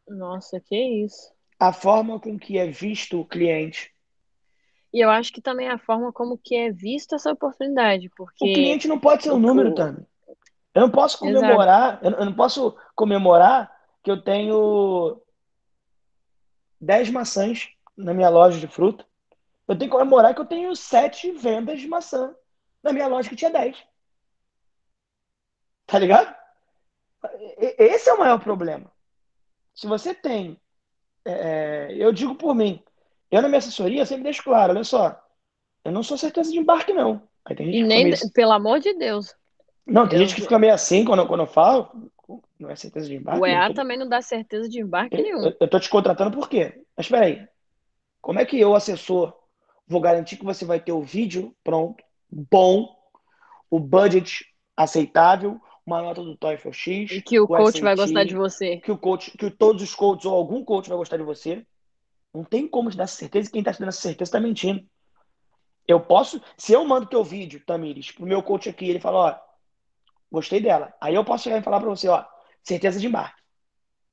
[0.08, 1.32] Nossa, que isso.
[1.58, 3.92] A forma com que é visto o cliente.
[4.92, 8.44] E eu acho que também a forma como que é vista essa oportunidade, porque...
[8.44, 10.06] O cliente não pode ser um número, também.
[10.74, 13.75] Eu não posso comemorar, eu não posso comemorar
[14.06, 15.20] que eu tenho
[16.80, 19.04] 10 maçãs na minha loja de fruta.
[19.66, 22.32] Eu tenho que comemorar que eu tenho 7 vendas de maçã
[22.84, 23.76] na minha loja que tinha 10.
[25.86, 26.32] Tá ligado?
[27.58, 28.88] Esse é o maior problema.
[29.74, 30.56] Se você tem.
[31.24, 32.80] É, eu digo por mim.
[33.28, 35.20] Eu, na minha assessoria, sempre deixo claro: olha só,
[35.84, 37.28] eu não sou certeza de embarque, não.
[37.58, 39.34] e nem, pelo amor de Deus.
[39.84, 41.90] Não, tem gente que fica meio assim quando, quando eu falo
[42.58, 43.40] não é certeza de embarque.
[43.40, 43.74] O EA tô...
[43.74, 45.52] também não dá certeza de embarque nenhum.
[45.60, 46.82] Eu, tô te contratando por quê?
[46.96, 47.46] Mas espera aí.
[48.20, 49.32] Como é que eu, assessor,
[49.86, 52.94] vou garantir que você vai ter o vídeo pronto, bom,
[53.70, 54.44] o budget
[54.76, 57.10] aceitável, uma nota do TOEFL X.
[57.12, 58.78] E que o, o coach SAT, vai gostar de você.
[58.78, 61.64] Que o coach, que todos os coaches ou algum coach vai gostar de você.
[62.34, 64.84] Não tem como te dar certeza e quem está te dando essa certeza está mentindo.
[65.86, 69.45] Eu posso, se eu mando teu vídeo, Tamires, pro meu coach aqui, ele fala, ó,
[70.30, 70.94] Gostei dela.
[71.00, 72.24] Aí eu posso chegar e falar para você, ó,
[72.62, 73.40] certeza de embarque.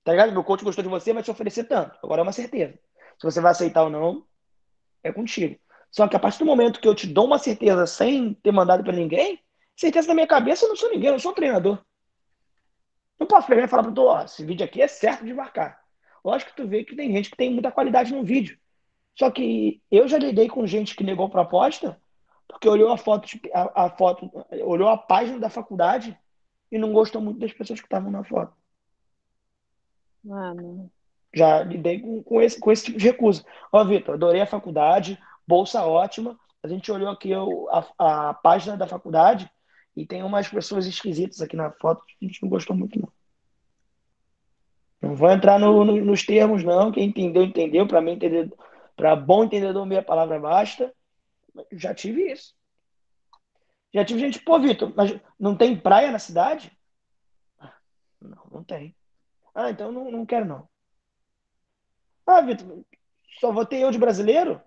[0.04, 0.32] Tá ligado?
[0.32, 1.98] Meu coach gostou de você, vai te oferecer tanto.
[2.04, 2.78] Agora é uma certeza.
[3.18, 4.26] Se você vai aceitar ou não,
[5.04, 5.58] é contigo.
[5.90, 8.84] Só que a partir do momento que eu te dou uma certeza sem ter mandado
[8.84, 9.40] para ninguém,
[9.76, 11.80] certeza na minha cabeça eu não sou ninguém, eu não sou um treinador.
[13.20, 15.80] Não posso pegar e falar para tu, ó, esse vídeo aqui é certo de embarcar.
[16.26, 18.58] Lógico que tu vê que tem gente que tem muita qualidade no vídeo.
[19.16, 22.02] Só que eu já lidei com gente que negou proposta
[22.48, 24.30] porque olhou a foto, a, a, foto,
[24.64, 26.18] olhou a página da faculdade
[26.72, 28.54] e não gostou muito das pessoas que estavam na foto.
[30.24, 30.90] Não.
[31.34, 33.44] Já lidei com, com, esse, com esse tipo de recusa.
[33.72, 36.40] Ó, Vitor, adorei a faculdade, bolsa ótima.
[36.62, 37.86] A gente olhou aqui a,
[38.30, 39.50] a página da faculdade
[39.96, 43.12] e tem umas pessoas esquisitas aqui na foto que a gente não gostou muito, não.
[45.02, 46.92] Não vou entrar no, no, nos termos, não.
[46.92, 47.86] Quem entendeu, entendeu.
[47.86, 48.54] Para mim, entender,
[48.96, 50.94] para bom entendedor, meia palavra basta
[51.72, 52.56] já tive isso.
[53.94, 56.76] Já tive gente, pô, Vitor, mas não tem praia na cidade?
[58.20, 58.96] Não, não tem.
[59.54, 60.68] Ah, então não, não quero não.
[62.26, 62.84] Ah, Vitor,
[63.40, 64.60] só vou ter eu de brasileiro?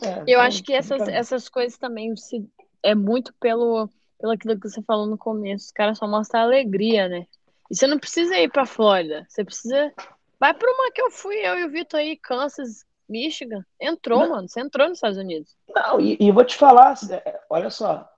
[0.00, 2.48] É, eu acho que essas, essas coisas também se,
[2.82, 5.66] é muito pelo, pelo aquilo que você falou no começo.
[5.66, 7.26] Os caras só mostram alegria, né?
[7.70, 9.26] E você não precisa ir pra Flórida.
[9.28, 9.92] Você precisa.
[10.38, 13.64] Vai pra uma que eu fui, eu e o Vitor aí, Kansas, Michigan.
[13.80, 14.30] Entrou, não.
[14.30, 14.48] mano.
[14.48, 15.57] Você entrou nos Estados Unidos.
[15.68, 18.10] Não, e, e vou te falar, é, olha só.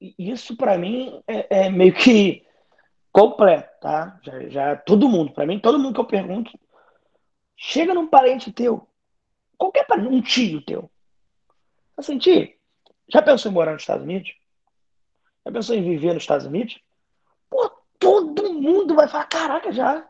[0.00, 2.46] Isso para mim é, é, meio que
[3.10, 4.18] completo, tá?
[4.22, 6.52] Já, já todo mundo, para mim, todo mundo que eu pergunto,
[7.56, 8.86] chega num parente teu,
[9.56, 10.88] qualquer parente, um tio teu.
[11.96, 12.48] Assim, tio,
[13.08, 14.32] já pensou em morar nos Estados Unidos?
[15.44, 16.80] Já pensou em viver nos Estados Unidos?
[17.50, 17.68] Pô,
[17.98, 20.08] todo mundo vai falar, caraca, já.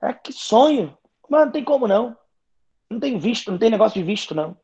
[0.00, 0.96] É, que sonho.
[1.28, 2.16] Mas não tem como não.
[2.88, 4.56] Não tem visto, não tem negócio de visto, não.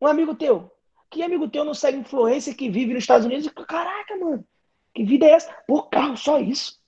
[0.00, 0.70] Um amigo teu.
[1.10, 3.48] Que amigo teu não segue influência que vive nos Estados Unidos?
[3.66, 4.46] Caraca, mano.
[4.94, 5.52] Que vida é essa?
[5.66, 6.80] Pô, carro, só isso.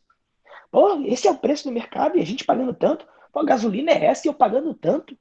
[0.71, 3.07] Pô, esse é o preço do mercado e a gente pagando tanto.
[3.33, 5.17] Pô, a gasolina é essa e eu pagando tanto.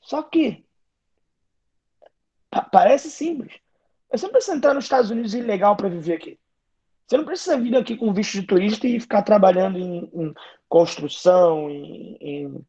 [0.00, 0.64] Só que
[2.72, 3.54] parece simples.
[4.10, 6.38] Você não precisa entrar nos Estados Unidos ilegal para viver aqui.
[7.06, 10.34] Você não precisa vir aqui com visto de turista e ficar trabalhando em, em
[10.68, 12.66] construção, em, em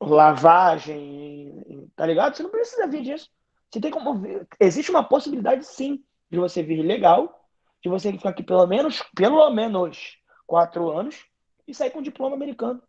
[0.00, 2.36] lavagem, em, tá ligado?
[2.36, 3.30] Você não precisa vir disso.
[3.70, 4.46] Você tem como ver.
[4.58, 7.48] Existe uma possibilidade, sim, de você vir legal,
[7.82, 11.26] de você ficar aqui pelo menos, pelo menos quatro anos
[11.66, 12.82] e sair com um diploma americano,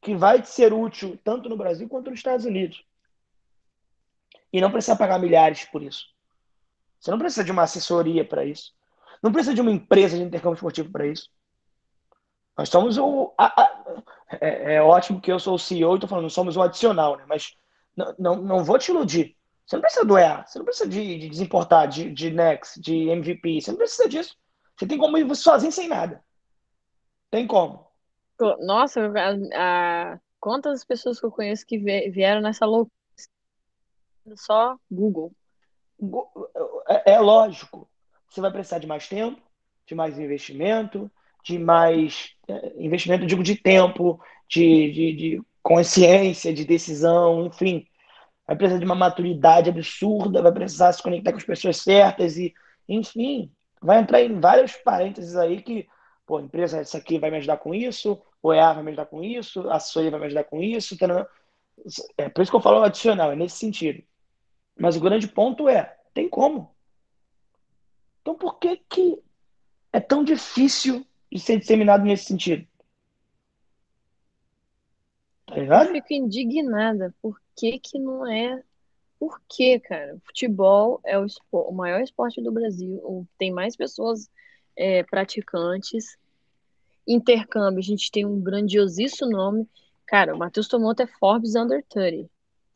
[0.00, 2.84] que vai ser útil tanto no Brasil quanto nos Estados Unidos.
[4.52, 6.06] E não precisa pagar milhares por isso.
[6.98, 8.74] Você não precisa de uma assessoria para isso.
[9.22, 11.30] Não precisa de uma empresa de intercâmbio esportivo para isso.
[12.56, 13.34] Nós somos o.
[13.36, 14.02] A, a,
[14.40, 17.24] é, é, ótimo que eu sou o CEO e estou falando, somos o adicional, né?
[17.28, 17.54] Mas
[17.96, 19.36] não, não, não vou te iludir.
[19.66, 23.08] Você não precisa do EA, você não precisa de, de desimportar, de, de Next, de
[23.08, 24.36] MVP, você não precisa disso.
[24.76, 26.22] Você tem como ir sozinho sem nada.
[27.30, 27.86] Tem como.
[28.60, 32.92] Nossa, a, a, quantas pessoas que eu conheço que vieram nessa loucura?
[34.36, 35.32] Só Google.
[36.88, 37.88] É, é lógico.
[38.28, 39.40] Você vai precisar de mais tempo,
[39.86, 41.10] de mais investimento,
[41.46, 47.86] de mais é, investimento, digo, de tempo, de, de, de consciência, de decisão, enfim.
[48.44, 52.52] Vai precisar de uma maturidade absurda, vai precisar se conectar com as pessoas certas e,
[52.88, 55.86] enfim, vai entrar em vários parênteses aí que,
[56.26, 59.22] pô, empresa, essa aqui vai me ajudar com isso, o EA vai me ajudar com
[59.22, 61.28] isso, a Soia vai me ajudar com isso, tá,
[62.18, 64.02] é por isso que eu falo adicional, é nesse sentido.
[64.76, 66.74] Mas o grande ponto é, tem como.
[68.20, 69.22] Então por que que
[69.92, 72.66] é tão difícil de ser disseminado nesse sentido.
[75.46, 75.86] Tá ligado?
[75.88, 77.14] Eu fico indignada.
[77.22, 78.62] Por que que não é...
[79.18, 80.18] Por que, cara?
[80.24, 83.26] Futebol é o, o maior esporte do Brasil.
[83.38, 84.28] Tem mais pessoas
[84.76, 86.18] é, praticantes.
[87.06, 89.68] Intercâmbio, a gente tem um grandiosíssimo nome.
[90.06, 92.28] Cara, o Matheus Tomoto é Forbes Under 30.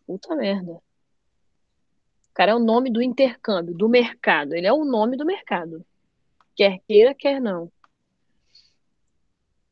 [0.07, 0.81] Puta merda.
[2.33, 4.55] Cara é o nome do intercâmbio, do mercado.
[4.55, 5.85] Ele é o nome do mercado.
[6.57, 7.71] Quer queira, quer não.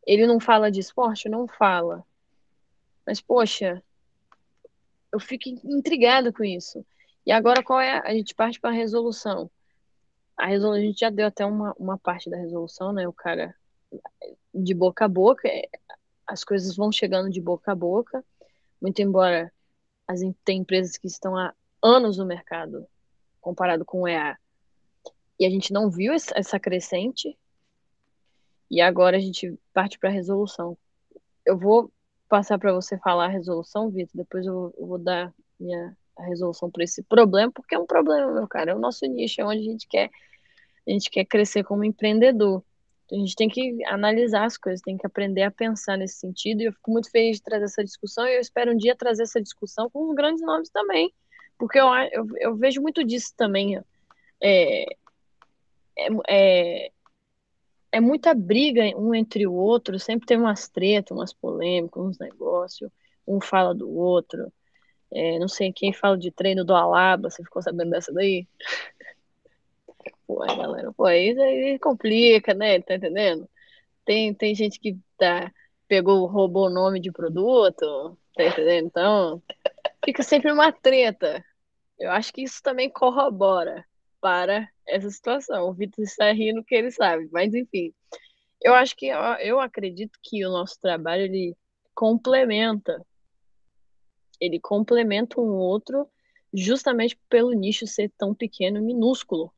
[0.08, 1.28] Ele não fala de esporte?
[1.28, 2.02] Não fala.
[3.06, 3.82] Mas, poxa,
[5.12, 6.82] eu fico intrigado com isso.
[7.26, 7.98] E agora qual é?
[7.98, 9.50] A gente parte para a resolução.
[10.34, 13.06] A resolução, a gente já deu até uma, uma parte da resolução, né?
[13.06, 13.54] O cara
[14.54, 15.68] de boca a boca, é,
[16.26, 18.24] as coisas vão chegando de boca a boca,
[18.80, 19.52] muito embora
[20.06, 22.88] as, tem empresas que estão há anos no mercado
[23.42, 24.38] comparado com o EA.
[25.38, 27.36] E a gente não viu essa crescente,
[28.70, 30.76] e agora a gente parte para a resolução.
[31.44, 31.90] Eu vou
[32.28, 37.02] passar para você falar a resolução, Vitor, depois eu, vou dar minha resolução para esse
[37.02, 39.88] problema, porque é um problema, meu cara, é o nosso nicho, é onde a gente
[39.88, 40.10] quer
[40.86, 42.64] a gente quer crescer como empreendedor.
[43.04, 46.62] Então, a gente tem que analisar as coisas, tem que aprender a pensar nesse sentido,
[46.62, 49.24] e eu fico muito feliz de trazer essa discussão, e eu espero um dia trazer
[49.24, 51.12] essa discussão com grandes nomes também,
[51.58, 53.78] porque eu, eu, eu vejo muito disso também.
[54.40, 54.84] É,
[55.98, 56.92] é, é,
[57.92, 62.90] é muita briga um entre o outro, sempre tem umas tretas, umas polêmicas, uns negócios,
[63.26, 64.52] um fala do outro.
[65.12, 68.46] É, não sei quem fala de treino do Alaba, você ficou sabendo dessa daí?
[70.26, 72.80] Pô, galera, pô, aí, aí complica, né?
[72.82, 73.48] Tá entendendo?
[74.04, 75.50] Tem, tem gente que tá,
[75.88, 78.86] pegou, roubou o nome de produto, tá entendendo?
[78.86, 79.42] Então,
[80.04, 81.42] fica sempre uma treta.
[81.98, 83.84] Eu acho que isso também corrobora
[84.20, 85.68] para essa situação.
[85.68, 87.92] O Vitor está rindo que ele sabe, mas enfim.
[88.60, 91.56] Eu acho que eu acredito que o nosso trabalho ele
[91.94, 93.04] complementa
[94.40, 96.08] ele complementa um outro
[96.52, 99.52] justamente pelo nicho ser tão pequeno, minúsculo.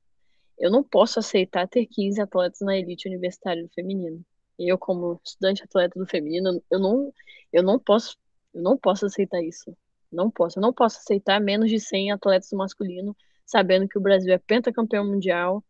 [0.58, 4.24] Eu não posso aceitar ter 15 atletas na elite universitária do feminino.
[4.58, 7.12] Eu, como estudante atleta do feminino, eu não,
[7.52, 8.16] eu não posso,
[8.52, 9.74] eu não posso aceitar isso.
[10.12, 13.16] Não posso, eu não posso aceitar menos de 100 atletas masculino,
[13.50, 15.64] sabendo que o Brasil é pentacampeão mundial,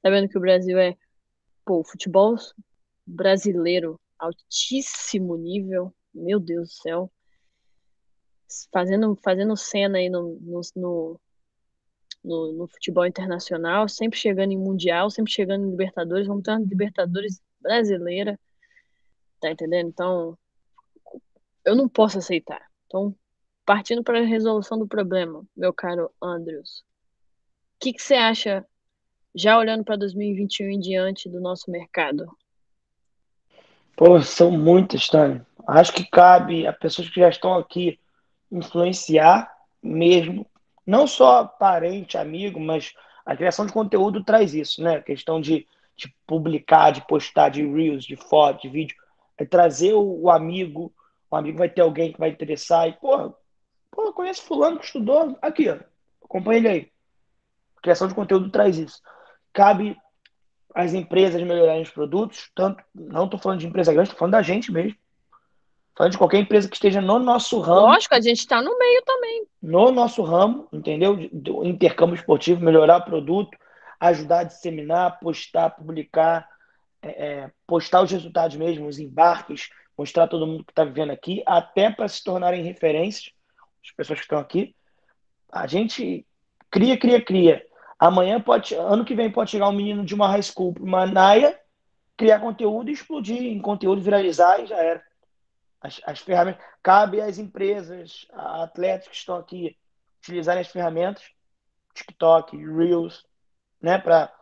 [0.00, 0.96] sabendo que o Brasil é,
[1.66, 2.34] pô, futebol
[3.06, 7.12] brasileiro altíssimo nível, meu Deus do céu.
[8.72, 11.20] Fazendo, fazendo cena aí no, no, no,
[12.24, 17.42] no, no futebol internacional, sempre chegando em Mundial, sempre chegando em Libertadores, vamos ter Libertadores
[17.60, 18.40] brasileira,
[19.42, 19.88] tá entendendo?
[19.88, 20.38] Então,
[21.66, 22.66] eu não posso aceitar.
[22.86, 23.14] Então,
[23.66, 26.85] partindo para a resolução do problema, meu caro Andrews,
[27.78, 28.64] que, que você acha,
[29.34, 32.26] já olhando para 2021 em diante do nosso mercado?
[33.96, 35.46] Pô, são muitas, Tânia.
[35.66, 37.98] Acho que cabe a pessoas que já estão aqui
[38.50, 39.52] influenciar
[39.82, 40.46] mesmo,
[40.86, 42.92] não só parente, amigo, mas
[43.24, 44.96] a criação de conteúdo traz isso, né?
[44.96, 45.66] A questão de,
[45.96, 48.96] de publicar, de postar, de reels, de foto, de vídeo,
[49.36, 50.92] é trazer o, o, amigo,
[51.30, 53.34] o amigo vai ter alguém que vai interessar e, pô,
[53.90, 55.78] pô, conhece fulano que estudou, aqui, ó,
[56.22, 56.95] acompanha ele aí.
[57.86, 59.00] Criação de conteúdo traz isso.
[59.52, 59.96] Cabe
[60.74, 64.42] as empresas melhorarem os produtos, tanto não estou falando de empresa grande, estou falando da
[64.42, 64.98] gente mesmo.
[65.96, 67.86] Falando de qualquer empresa que esteja no nosso ramo.
[67.86, 69.46] Lógico, a gente está no meio também.
[69.62, 71.28] No nosso ramo, entendeu?
[71.32, 73.56] Do intercâmbio esportivo, melhorar o produto,
[74.00, 76.48] ajudar a disseminar, postar, publicar,
[77.00, 81.40] é, é postar os resultados mesmo, os embarques, mostrar todo mundo que está vivendo aqui,
[81.46, 83.32] até para se tornarem referências,
[83.84, 84.74] as pessoas que estão aqui.
[85.52, 86.26] A gente
[86.68, 87.65] cria, cria, cria.
[87.98, 91.06] Amanhã pode, ano que vem pode chegar um menino de uma high school para uma
[91.06, 91.58] Naia,
[92.16, 95.02] criar conteúdo e explodir em conteúdo, viralizar e já era.
[95.80, 96.62] As, as ferramentas.
[96.82, 99.76] Cabe às empresas, a atletas que estão aqui,
[100.18, 101.22] utilizarem as ferramentas,
[101.94, 103.24] TikTok, Reels,
[103.80, 103.98] né?
[103.98, 104.32] Pra,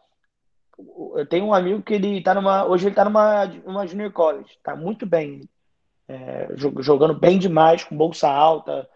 [1.17, 2.65] eu tenho um amigo que ele tá numa.
[2.65, 5.49] Hoje ele tá numa, numa junior college, tá muito bem.
[6.07, 8.89] É, jogando bem demais, com bolsa alta.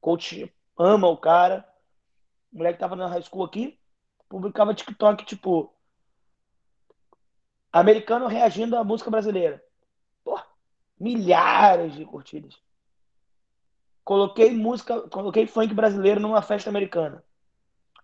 [0.00, 1.66] Coach ama o cara.
[2.52, 3.78] O moleque tava na high school aqui,
[4.28, 5.72] publicava TikTok, tipo,
[7.72, 9.62] americano reagindo à música brasileira.
[10.98, 12.58] Milhares de curtidas.
[14.02, 17.22] Coloquei música, coloquei funk brasileiro numa festa americana.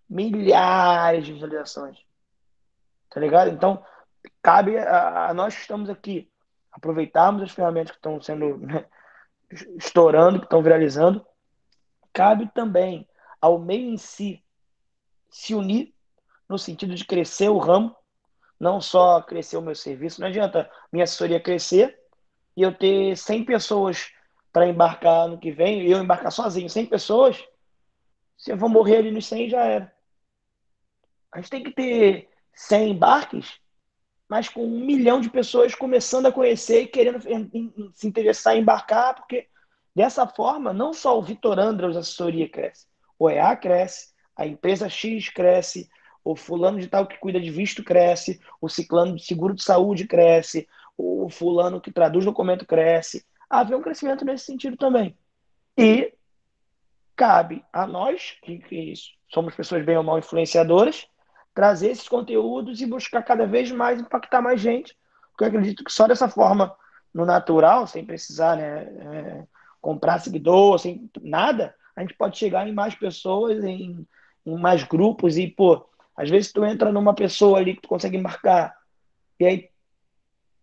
[0.09, 2.05] Milhares de visualizações.
[3.09, 3.51] Tá ligado?
[3.51, 3.83] Então,
[4.43, 6.31] cabe a, a nós que estamos aqui
[6.71, 8.85] aproveitarmos as ferramentas que estão sendo né,
[9.77, 11.25] estourando, que estão viralizando.
[12.13, 13.09] Cabe também
[13.41, 14.43] ao meio em si
[15.31, 15.95] se unir
[16.49, 17.95] no sentido de crescer o ramo,
[18.59, 20.21] não só crescer o meu serviço.
[20.21, 21.99] Não adianta minha assessoria crescer
[22.57, 24.13] e eu ter 100 pessoas
[24.53, 27.43] para embarcar no que vem, e eu embarcar sozinho, 100 pessoas,
[28.37, 29.93] se eu vou morrer ali nos 100, já era.
[31.33, 33.59] A gente tem que ter 100 embarques,
[34.29, 37.21] mas com um milhão de pessoas começando a conhecer e querendo
[37.95, 39.49] se interessar em embarcar, porque
[39.97, 42.87] dessa forma, não só o Vitor Andros assessoria cresce,
[43.19, 45.89] o EA cresce, a empresa X cresce,
[46.25, 50.07] o fulano de tal que cuida de visto cresce, o ciclano de seguro de saúde
[50.07, 53.25] cresce, o fulano que traduz documento cresce.
[53.51, 55.17] Haver um crescimento nesse sentido também.
[55.77, 56.13] E
[57.17, 58.95] cabe a nós, que, que
[59.29, 61.07] somos pessoas bem ou mal influenciadoras,
[61.55, 64.97] trazer esses conteúdos e buscar cada vez mais impactar mais gente.
[65.31, 66.75] Porque eu acredito que só dessa forma,
[67.13, 69.47] no natural, sem precisar né, é,
[69.81, 74.07] comprar seguidor, sem nada, a gente pode chegar em mais pessoas, em,
[74.47, 75.87] em mais grupos e, pô,
[76.23, 78.77] às vezes tu entra numa pessoa ali que tu consegue marcar,
[79.41, 79.71] e aí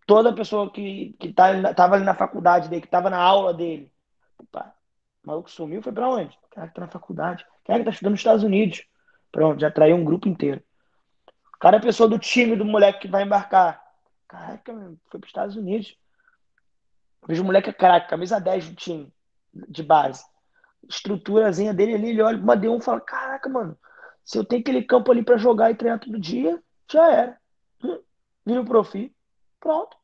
[0.06, 3.92] toda pessoa que, que tá, tava ali na faculdade dele, que tava na aula dele,
[4.38, 4.74] opa,
[5.22, 6.34] o maluco sumiu, foi para onde?
[6.46, 8.84] O cara que tá na faculdade, o cara que tá estudando nos Estados Unidos.
[9.30, 10.62] Pronto, já atraiu um grupo inteiro.
[11.54, 13.82] O cara é a pessoa do time do moleque que vai embarcar.
[14.26, 14.72] Caraca,
[15.10, 15.94] foi para os Estados Unidos.
[17.28, 19.12] Vejo o moleque, caraca, camisa 10 do time,
[19.52, 20.24] de base.
[20.88, 23.78] Estruturazinha dele ali, ele olha, mandei um e fala: Caraca, mano,
[24.30, 27.40] se eu tenho aquele campo ali para jogar e treinar todo dia, já era.
[27.82, 28.00] Hum,
[28.46, 29.12] vira o profi.
[29.58, 29.96] Pronto.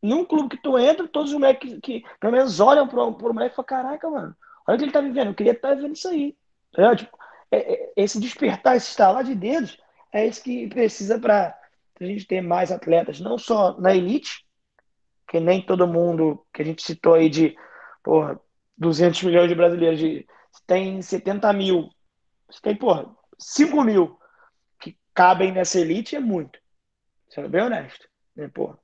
[0.00, 3.34] Num clube que tu entra, todos os moleques que, que pelo menos olham pro, pro
[3.34, 5.26] moleque e falam, caraca, mano, olha o que ele tá vivendo.
[5.26, 6.36] Eu queria estar tá vivendo isso aí.
[6.76, 7.18] É, tipo,
[7.50, 9.76] é, é, esse despertar, esse estalar de dedos,
[10.12, 11.58] é isso que precisa para
[12.00, 14.46] a gente ter mais atletas, não só na elite,
[15.26, 17.56] que nem todo mundo que a gente citou aí de
[18.04, 18.38] porra,
[18.78, 20.24] 200 milhões de brasileiros, de,
[20.64, 21.90] tem 70 mil
[22.48, 23.06] você tem, porra,
[23.38, 24.18] 5 mil
[24.80, 26.58] que cabem nessa elite é muito.
[27.28, 28.08] Sendo bem honesto.
[28.34, 28.78] Né, porra?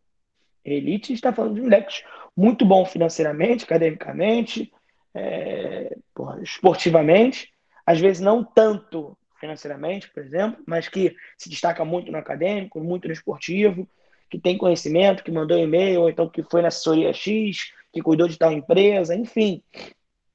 [0.64, 2.04] Elite está falando de moleques
[2.36, 4.72] muito bom financeiramente, academicamente,
[5.14, 7.52] é, porra, esportivamente.
[7.84, 13.08] às vezes não tanto financeiramente, por exemplo, mas que se destaca muito no acadêmico, muito
[13.08, 13.88] no esportivo,
[14.30, 18.28] que tem conhecimento, que mandou e-mail, ou então que foi na assessoria X, que cuidou
[18.28, 19.62] de tal empresa, enfim.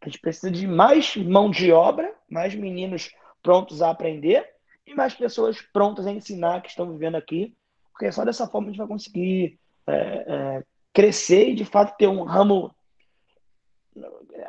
[0.01, 3.11] A gente precisa de mais mão de obra, mais meninos
[3.47, 4.45] prontos a aprender
[4.85, 7.55] e mais pessoas prontas a ensinar que estão vivendo aqui,
[7.93, 12.07] porque só dessa forma a gente vai conseguir é, é, crescer e de fato ter
[12.07, 12.75] um ramo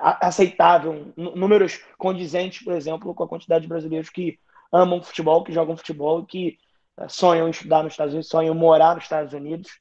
[0.01, 4.37] aceitável, números condizentes, por exemplo, com a quantidade de brasileiros que
[4.73, 6.59] amam futebol, que jogam futebol, que
[6.97, 9.79] é, sonham estudar nos Estados Unidos, sonham morar nos Estados Unidos,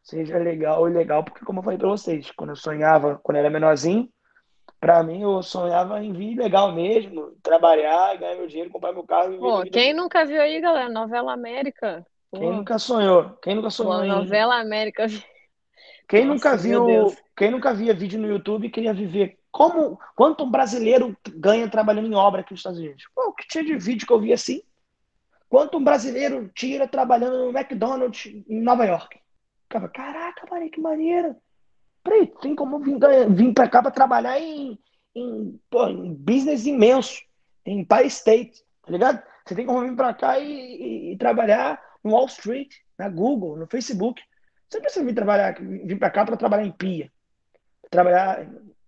[0.00, 3.40] seja legal e legal, porque como eu falei para vocês, quando eu sonhava, quando eu
[3.40, 4.08] era menorzinho,
[4.80, 9.38] para mim eu sonhava em vir legal mesmo, trabalhar, ganhar meu dinheiro, comprar meu carro.
[9.38, 10.88] Pô, quem nunca viu aí, galera?
[10.88, 12.04] Novela América.
[12.34, 13.30] Quem nunca sonhou?
[13.42, 14.00] Quem nunca sonhou?
[14.00, 15.06] Pô, novela América.
[16.08, 20.44] Quem Nossa, nunca viu, quem nunca via vídeo no YouTube e queria viver como quanto
[20.44, 23.04] um brasileiro ganha trabalhando em obra aqui nos Estados Unidos?
[23.14, 24.62] Pô, o que tinha de vídeo que eu vi assim?
[25.48, 29.20] Quanto um brasileiro tira trabalhando no McDonald's em Nova York?
[29.68, 31.36] Caraca, mano, que maneiro.
[32.02, 32.98] Peraí, tem como vir,
[33.30, 34.78] vir pra cá pra trabalhar em,
[35.14, 37.20] em, pô, em business imenso,
[37.64, 39.22] em Empire State, tá ligado?
[39.44, 43.56] Você tem como vir pra cá e, e, e trabalhar no Wall Street, na Google,
[43.56, 44.22] no Facebook.
[44.68, 47.10] Você precisa vir trabalhar, vir para cá para trabalhar em pia.
[47.90, 48.46] Trabalhar,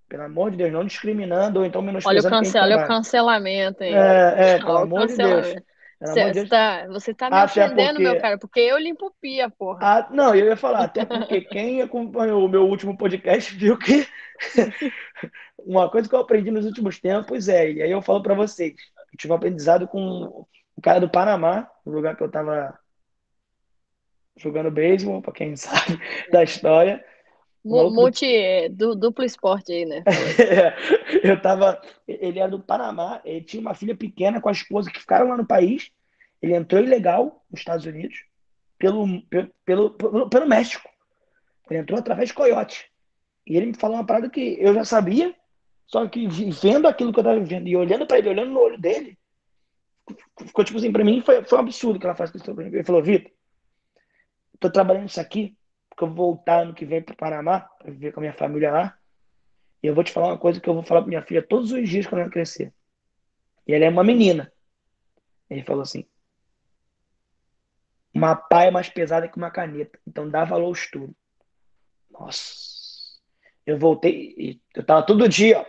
[0.09, 2.37] pelo amor de Deus, não discriminando ou então menosprezando.
[2.37, 3.95] Olha o, olha o cancelamento, hein?
[3.95, 5.55] É, é pelo amor de Deus.
[6.07, 8.03] Você tá, você tá me até ofendendo, porque...
[8.03, 9.79] meu cara, porque eu limpo pia, porra.
[9.83, 14.07] Ah, não, eu ia falar, até porque quem acompanhou o meu último podcast viu que
[15.59, 18.75] uma coisa que eu aprendi nos últimos tempos é, e aí eu falo para vocês,
[19.13, 20.45] eu tive um aprendizado com
[20.77, 22.77] o cara do Panamá, no lugar que eu tava
[24.37, 26.01] jogando beisebol, para quem sabe
[26.31, 27.05] da história.
[27.65, 30.03] Multi, du, duplo esporte aí, né?
[30.39, 31.81] é, eu tava.
[32.09, 35.37] Ele era do Panamá, ele tinha uma filha pequena com a esposa que ficaram lá
[35.37, 35.91] no país.
[36.41, 38.25] Ele entrou ilegal nos Estados Unidos
[38.79, 39.23] pelo,
[39.65, 40.89] pelo, pelo, pelo México.
[41.71, 42.91] Ele entrou através de coiote.
[43.47, 45.35] E ele me falou uma parada que eu já sabia,
[45.87, 48.81] só que vendo aquilo que eu tava vendo e olhando para ele, olhando no olho
[48.81, 49.19] dele,
[50.41, 52.67] ficou tipo assim, pra mim foi, foi um absurdo que ela faz isso pra mim.
[52.67, 53.31] Ele falou, Vitor,
[54.59, 55.57] tô trabalhando isso aqui,
[55.93, 58.73] porque eu vou voltar ano que vem pro Panamá, pra viver com a minha família
[58.73, 58.99] lá.
[59.83, 61.71] E eu vou te falar uma coisa que eu vou falar pra minha filha todos
[61.71, 62.73] os dias quando ela crescer.
[63.67, 64.51] E ela é uma menina.
[65.51, 66.07] Ele falou assim:
[68.15, 71.15] uma pá é mais pesada que uma caneta, então dá valor ao estudo.
[72.11, 72.73] Nossa.
[73.67, 75.67] Eu voltei e eu tava todo dia, ó.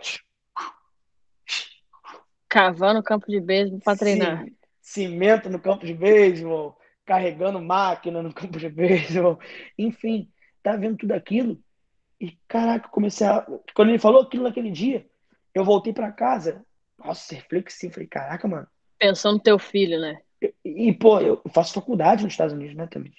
[2.48, 4.46] Cavando campo de beisebol para treinar.
[4.80, 9.38] Cimento no campo de beisebol, carregando máquina no campo de beisebol,
[9.78, 10.30] enfim,
[10.62, 11.60] tá vendo tudo aquilo.
[12.20, 13.46] E caraca, comecei a.
[13.74, 15.06] Quando ele falou aquilo naquele dia,
[15.54, 16.64] eu voltei para casa.
[16.98, 17.94] Nossa, reflexivo.
[17.94, 18.66] Falei, caraca, mano.
[18.98, 20.20] Pensando no teu filho, né?
[20.40, 23.12] E, e, pô, eu faço faculdade nos Estados Unidos, né, também.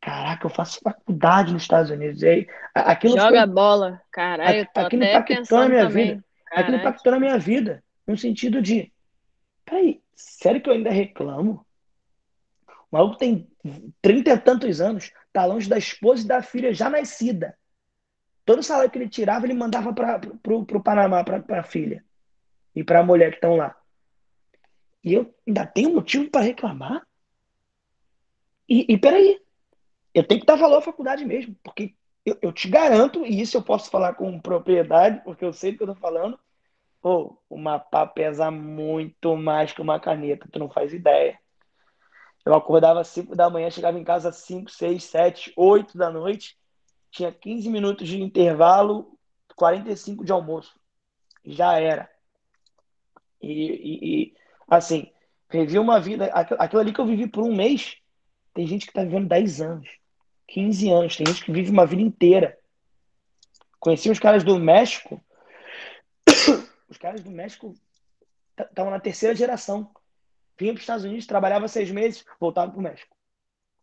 [0.00, 2.22] Caraca, eu faço faculdade nos Estados Unidos.
[2.22, 3.54] E aí, aquilo Joga foi...
[3.54, 4.02] bola.
[4.10, 6.06] Caralho, tô aquilo impactou na minha também.
[6.06, 6.24] vida.
[6.46, 6.62] Caralho.
[6.62, 7.84] Aquilo impactou na minha vida.
[8.06, 8.92] No sentido de.
[9.64, 11.64] Peraí, sério que eu ainda reclamo?
[12.90, 13.48] O maluco tem
[14.02, 17.56] trinta e tantos anos, tá longe da esposa e da filha já nascida.
[18.44, 22.04] Todo o salário que ele tirava, ele mandava para pro Panamá, para a filha
[22.74, 23.76] e para a mulher que estão lá.
[25.04, 27.06] E eu ainda tenho motivo para reclamar?
[28.68, 29.40] E, e peraí,
[30.14, 33.56] eu tenho que dar valor à faculdade mesmo, porque eu, eu, te garanto, e isso
[33.56, 36.38] eu posso falar com propriedade, porque eu sei do que eu tô falando,
[37.00, 41.38] pô, uma pá pesa muito mais que uma caneta, tu não faz ideia.
[42.44, 46.10] Eu acordava às 5 da manhã, chegava em casa às 5, 6, 7, 8 da
[46.10, 46.56] noite,
[47.10, 49.18] tinha 15 minutos de intervalo,
[49.56, 50.78] 45 de almoço.
[51.44, 52.10] Já era.
[53.42, 54.34] E, e, e
[54.68, 55.10] assim,
[55.50, 56.26] vivi uma vida.
[56.26, 57.96] Aquilo ali que eu vivi por um mês,
[58.54, 59.88] tem gente que está vivendo 10 anos,
[60.48, 62.58] 15 anos, tem gente que vive uma vida inteira.
[63.78, 65.22] Conheci os caras do México.
[66.88, 67.74] Os caras do México
[68.58, 69.90] estavam na terceira geração
[70.60, 73.16] vinha para os Estados Unidos, trabalhava seis meses, voltava para o México.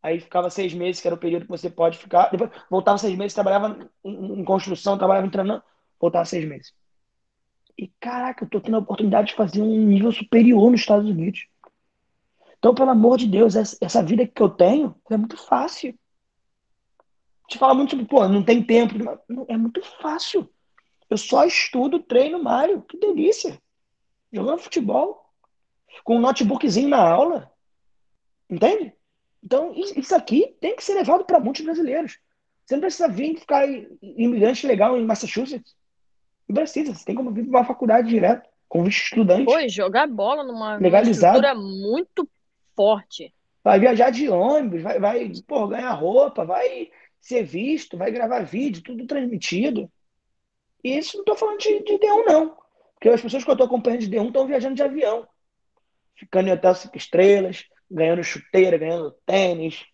[0.02, 2.30] Aí ficava seis meses, que era o período que você pode ficar.
[2.30, 5.66] Depois voltava seis meses, trabalhava em, em construção, trabalhava em treinamento,
[6.00, 6.74] voltava seis meses.
[7.78, 11.48] E caraca, eu tô tendo a oportunidade de fazer um nível superior nos Estados Unidos.
[12.58, 15.98] Então, pelo amor de Deus, essa vida que eu tenho é muito fácil.
[17.48, 18.96] Te fala muito sobre, pô, não tem tempo.
[19.48, 20.50] É muito fácil.
[21.10, 22.82] Eu só estudo, treino, malho.
[22.82, 23.62] Que delícia.
[24.32, 25.27] Jogando futebol
[26.04, 27.52] com um notebookzinho na aula.
[28.50, 28.94] Entende?
[29.44, 32.20] Então, isso aqui tem que ser levado para muitos brasileiros.
[32.66, 33.66] Você não precisa vir ficar
[34.02, 35.76] imigrante legal em Massachusetts.
[36.48, 38.50] Não precisa, você tem como vir para uma faculdade direto.
[38.68, 39.46] com visto estudante.
[39.46, 41.38] Foi, jogar bola numa, legalizado.
[41.38, 42.30] estrutura muito
[42.76, 43.34] forte.
[43.64, 48.84] Vai viajar de ônibus, vai, vai pô, ganhar roupa, vai ser visto, vai gravar vídeo,
[48.84, 49.92] tudo transmitido.
[50.84, 52.58] E isso não estou falando de, de D1, não.
[52.94, 55.28] Porque as pessoas que eu estou acompanhando de D1 estão viajando de avião.
[56.18, 59.86] Ficando em hotel cinco estrelas, ganhando chuteira, ganhando tênis.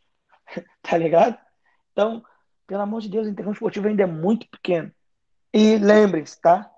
[0.82, 1.38] tá ligado?
[1.92, 2.24] Então,
[2.66, 4.92] pelo amor de Deus, o intercâmbio esportivo ainda é muito pequeno.
[5.54, 6.72] E lembrem-se, tá?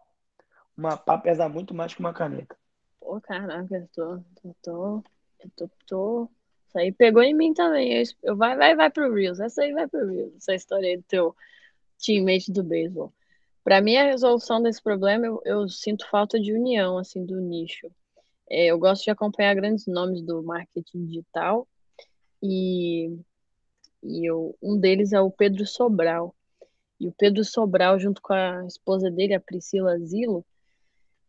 [0.77, 2.55] Uma pá pesa muito mais que uma caneta.
[2.99, 5.03] Pô, caraca, eu tô, eu tô,
[5.39, 6.29] eu tô, tô...
[6.67, 7.93] Isso aí pegou em mim também.
[7.93, 9.39] Eu, eu vai, vai, vai pro Reels.
[9.39, 10.35] Essa aí vai pro Reels.
[10.35, 11.35] Essa história aí do teu
[11.97, 13.13] teammate do beisebol.
[13.63, 17.89] Para mim, a resolução desse problema, eu, eu, sinto falta de união, assim, do nicho.
[18.49, 21.67] É, eu gosto de acompanhar grandes nomes do marketing digital
[22.41, 23.17] e,
[24.03, 26.35] e eu, um deles é o Pedro Sobral.
[26.99, 30.45] E o Pedro Sobral, junto com a esposa dele, a Priscila Zilo,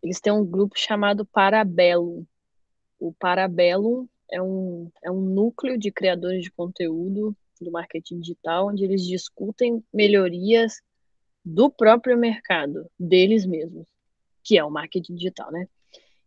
[0.03, 2.25] eles têm um grupo chamado Parabellum.
[2.99, 8.85] O Parabellum é um, é um núcleo de criadores de conteúdo do marketing digital, onde
[8.85, 10.81] eles discutem melhorias
[11.45, 13.89] do próprio mercado, deles mesmos,
[14.45, 15.67] que é o marketing digital, né?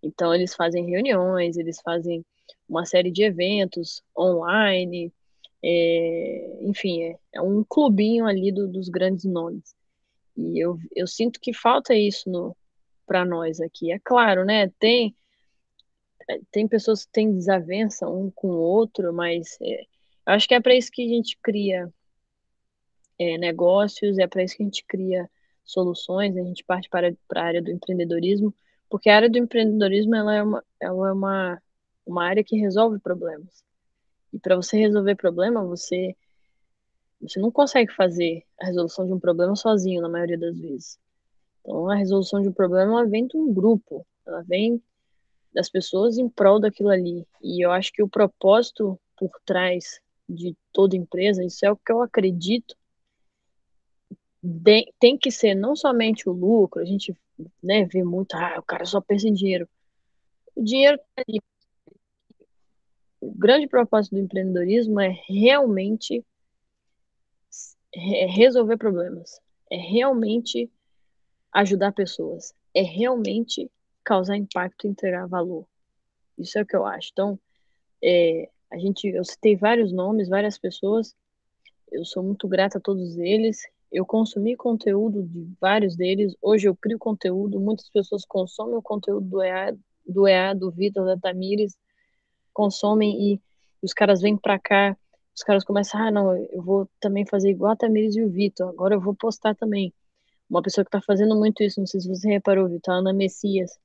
[0.02, 2.26] Então, eles fazem reuniões, eles fazem
[2.68, 5.12] uma série de eventos online,
[5.64, 9.76] é, enfim, é, é, um clubinho ali do, dos grandes nomes.
[10.38, 12.56] E eu, eu sinto que falta isso
[13.06, 13.92] para nós aqui.
[13.92, 14.70] É claro, né?
[14.80, 15.16] Tem,
[16.52, 20.62] tem pessoas que têm desavença um com o outro, mas é, eu acho que é
[20.62, 21.92] para isso que a gente cria
[23.18, 25.30] é, negócios, é para isso que a gente cria
[25.66, 28.54] soluções, a gente parte para, para a área do empreendedorismo,
[28.90, 31.62] porque a área do empreendedorismo ela é uma, ela é uma,
[32.06, 33.64] uma área que resolve problemas.
[34.34, 36.16] E para você resolver problema, você
[37.22, 40.98] você não consegue fazer a resolução de um problema sozinho na maioria das vezes.
[41.60, 44.82] Então a resolução de um problema ela vem de um grupo, ela vem
[45.54, 47.28] das pessoas em prol daquilo ali.
[47.42, 51.92] E eu acho que o propósito por trás de toda empresa, isso é o que
[51.92, 52.76] eu acredito,
[55.00, 57.14] tem que ser não somente o lucro, a gente
[57.62, 59.68] né, vê muito, ah, o cara só pensa em dinheiro.
[60.56, 61.42] O dinheiro tá ali.
[63.22, 66.26] O grande propósito do empreendedorismo é realmente
[67.94, 70.72] resolver problemas, é realmente
[71.52, 73.70] ajudar pessoas, é realmente
[74.04, 75.66] causar impacto e entregar valor.
[76.38, 77.10] Isso é o que eu acho.
[77.12, 77.40] Então,
[78.02, 81.16] é, a gente, eu citei vários nomes, várias pessoas.
[81.92, 83.62] Eu sou muito grata a todos eles
[83.92, 86.36] eu consumi conteúdo de vários deles.
[86.42, 89.76] Hoje eu crio conteúdo, muitas pessoas consomem o conteúdo do EA,
[90.06, 91.76] do, EA, do Vitor, da Tamires,
[92.54, 93.42] consomem e
[93.82, 94.98] os caras vêm para cá,
[95.36, 98.70] os caras começam, ah, não, eu vou também fazer igual a Tamires e o Vitor,
[98.70, 99.94] agora eu vou postar também.
[100.50, 103.14] Uma pessoa que está fazendo muito isso, não sei se você reparou, Vitor, a Ana
[103.14, 103.80] Messias,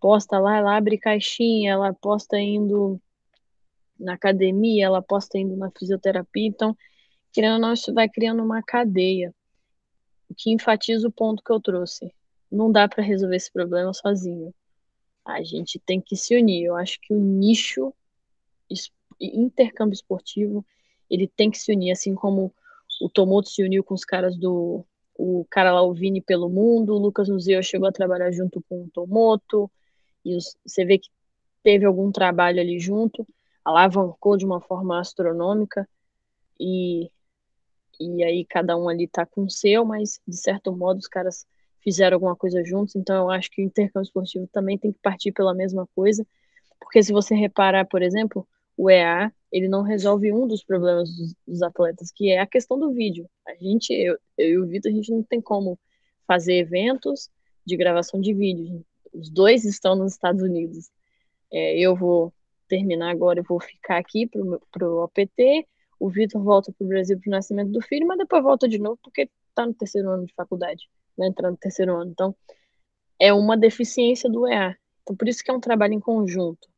[0.00, 3.00] posta lá, ela abre caixinha, ela posta indo
[3.98, 6.76] na academia, ela posta indo na fisioterapia, então,
[7.32, 9.34] querendo ou não, isso vai criando uma cadeia
[10.36, 12.12] que enfatiza o ponto que eu trouxe.
[12.50, 14.54] Não dá para resolver esse problema sozinho.
[15.24, 16.64] A gente tem que se unir.
[16.64, 17.92] Eu acho que o nicho
[19.20, 20.64] intercâmbio esportivo
[21.10, 22.52] ele tem que se unir, assim como
[23.00, 24.84] o Tomoto se uniu com os caras do
[25.18, 28.84] o cara lá, o Vini pelo mundo, o Lucas Museu chegou a trabalhar junto com
[28.84, 29.68] o Tomoto,
[30.24, 31.08] e os, você vê que
[31.60, 33.26] teve algum trabalho ali junto,
[33.64, 35.88] alavancou de uma forma astronômica,
[36.58, 37.10] e
[38.00, 41.46] e aí cada um ali tá com o seu, mas de certo modo os caras
[41.80, 45.32] fizeram alguma coisa juntos, então eu acho que o intercâmbio esportivo também tem que partir
[45.32, 46.26] pela mesma coisa,
[46.78, 48.46] porque se você reparar, por exemplo,
[48.76, 52.78] o EA, ele não resolve um dos problemas dos, dos atletas, que é a questão
[52.78, 53.28] do vídeo.
[53.46, 55.78] A gente, eu, eu e o Vitor, a gente não tem como
[56.26, 57.28] fazer eventos
[57.66, 58.84] de gravação de vídeo.
[59.12, 60.90] Os dois estão nos Estados Unidos.
[61.50, 62.32] É, eu vou
[62.68, 65.66] terminar agora, eu vou ficar aqui pro, pro OPT,
[65.98, 68.78] o Vitor volta para o Brasil para o nascimento do filho, mas depois volta de
[68.78, 72.10] novo porque está no terceiro ano de faculdade, vai entrar no terceiro ano.
[72.10, 72.34] Então,
[73.18, 74.76] é uma deficiência do EA.
[75.02, 76.68] Então, por isso que é um trabalho em conjunto.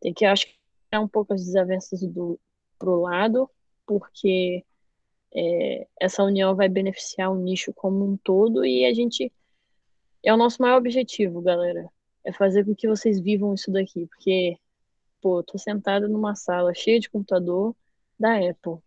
[0.00, 0.54] Tem que, acho que,
[0.90, 2.38] é um pouco as desavenças do
[2.78, 3.50] pro lado,
[3.86, 4.64] porque
[5.34, 9.32] é, essa união vai beneficiar o nicho como um todo e a gente
[10.22, 11.88] é o nosso maior objetivo, galera.
[12.24, 14.58] É fazer com que vocês vivam isso daqui, porque,
[15.20, 17.74] pô, tô sentada numa sala cheia de computador,
[18.18, 18.78] da Apple.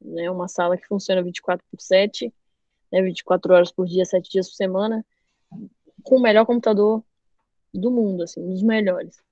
[0.00, 0.30] Né?
[0.30, 2.32] Uma sala que funciona 24 por 7,
[2.92, 3.02] né?
[3.02, 5.04] 24 horas por dia, 7 dias por semana,
[6.02, 7.02] com o melhor computador
[7.72, 9.22] do mundo, assim, um dos melhores.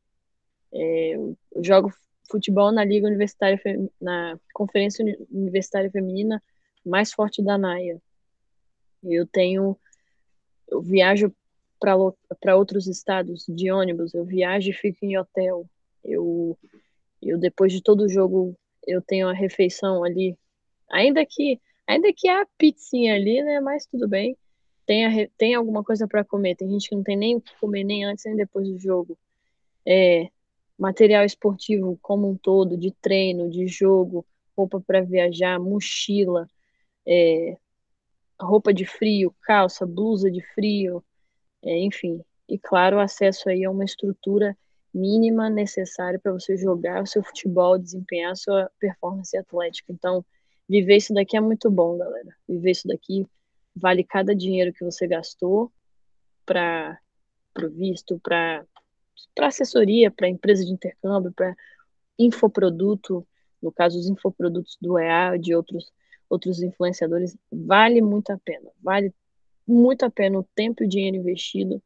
[0.72, 1.92] É, eu jogo
[2.30, 3.60] futebol na Liga Universitária,
[4.00, 6.42] na Conferência Universitária Feminina
[6.84, 8.00] mais forte da NAIA.
[9.04, 9.76] Eu tenho,
[10.68, 11.32] eu viajo
[11.78, 15.68] para outros estados de ônibus, eu viajo e fico em hotel.
[16.04, 16.58] Eu,
[17.20, 18.56] eu depois de todo jogo
[18.86, 20.36] eu tenho a refeição ali,
[20.90, 23.60] ainda que ainda que a pizzinha ali, né?
[23.60, 24.36] Mas tudo bem.
[24.86, 26.56] Tem, a, tem alguma coisa para comer.
[26.56, 29.18] Tem gente que não tem nem o que comer nem antes nem depois do jogo.
[29.86, 30.28] É,
[30.78, 34.26] material esportivo como um todo, de treino, de jogo,
[34.56, 36.48] roupa para viajar, mochila,
[37.06, 37.56] é,
[38.40, 41.04] roupa de frio, calça, blusa de frio,
[41.62, 42.22] é, enfim.
[42.48, 44.56] E claro, acesso aí a uma estrutura
[44.94, 49.92] mínima necessária para você jogar o seu futebol, desempenhar a sua performance atlética.
[49.92, 50.24] Então,
[50.68, 52.34] viver isso daqui é muito bom, galera.
[52.48, 53.26] Viver isso daqui
[53.74, 55.72] vale cada dinheiro que você gastou
[56.44, 56.98] para
[57.58, 58.64] o visto, para
[59.40, 61.56] assessoria, para empresa de intercâmbio, para
[62.18, 63.26] infoproduto,
[63.62, 65.90] no caso os infoprodutos do EA, de outros
[66.32, 68.70] outros influenciadores, vale muito a pena.
[68.80, 69.14] Vale
[69.66, 71.82] muito a pena o tempo e o dinheiro investido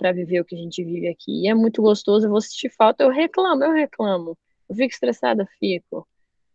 [0.00, 1.42] para viver o que a gente vive aqui.
[1.44, 4.36] E é muito gostoso, eu vou sentir falta, eu reclamo, eu reclamo.
[4.66, 6.08] Eu fico estressada, fico.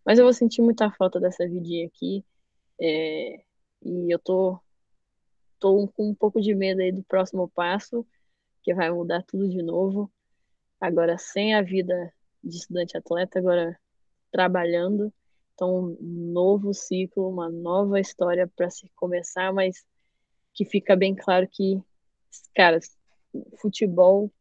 [0.03, 2.25] Mas eu vou sentir muita falta dessa vidinha aqui.
[2.81, 3.43] É,
[3.83, 4.59] e eu tô,
[5.59, 8.03] tô com um pouco de medo aí do próximo passo,
[8.63, 10.11] que vai mudar tudo de novo.
[10.81, 12.11] Agora sem a vida
[12.43, 13.79] de estudante atleta, agora
[14.31, 15.13] trabalhando.
[15.53, 19.85] Então, um novo ciclo, uma nova história para se começar, mas
[20.51, 21.79] que fica bem claro que,
[22.55, 22.79] cara,
[23.57, 24.31] futebol,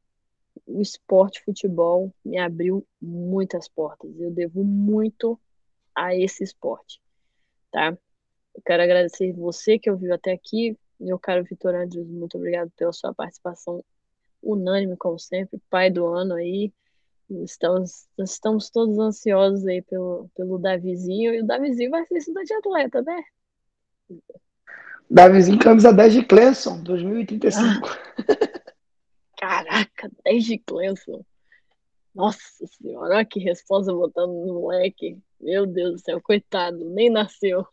[0.66, 4.10] o esporte futebol me abriu muitas portas.
[4.18, 5.38] Eu devo muito
[5.94, 7.00] a esse esporte,
[7.70, 7.96] tá?
[8.54, 12.92] Eu quero agradecer você que ouviu até aqui, meu caro Vitor Andrews, muito obrigado pela
[12.92, 13.84] sua participação
[14.42, 16.72] unânime, como sempre, pai do ano aí.
[17.42, 23.02] Estamos, estamos todos ansiosos aí pelo, pelo Davizinho, e o Davizinho vai ser estudante atleta,
[23.02, 23.24] né?
[25.10, 27.88] Davizinho, camisa 10 de Clemson, 2035.
[27.88, 28.64] Ah.
[29.44, 31.24] Caraca, 10 de Clemson.
[32.14, 35.18] Nossa senhora, olha que resposta botando no moleque.
[35.40, 37.66] Meu Deus do céu, coitado, nem nasceu.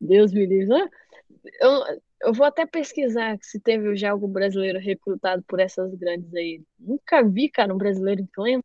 [0.00, 0.72] Deus me livre.
[0.74, 0.88] Ah,
[1.60, 6.62] eu, eu vou até pesquisar se teve já algum brasileiro recrutado por essas grandes aí.
[6.78, 8.62] Nunca vi, cara, um brasileiro em Clemson.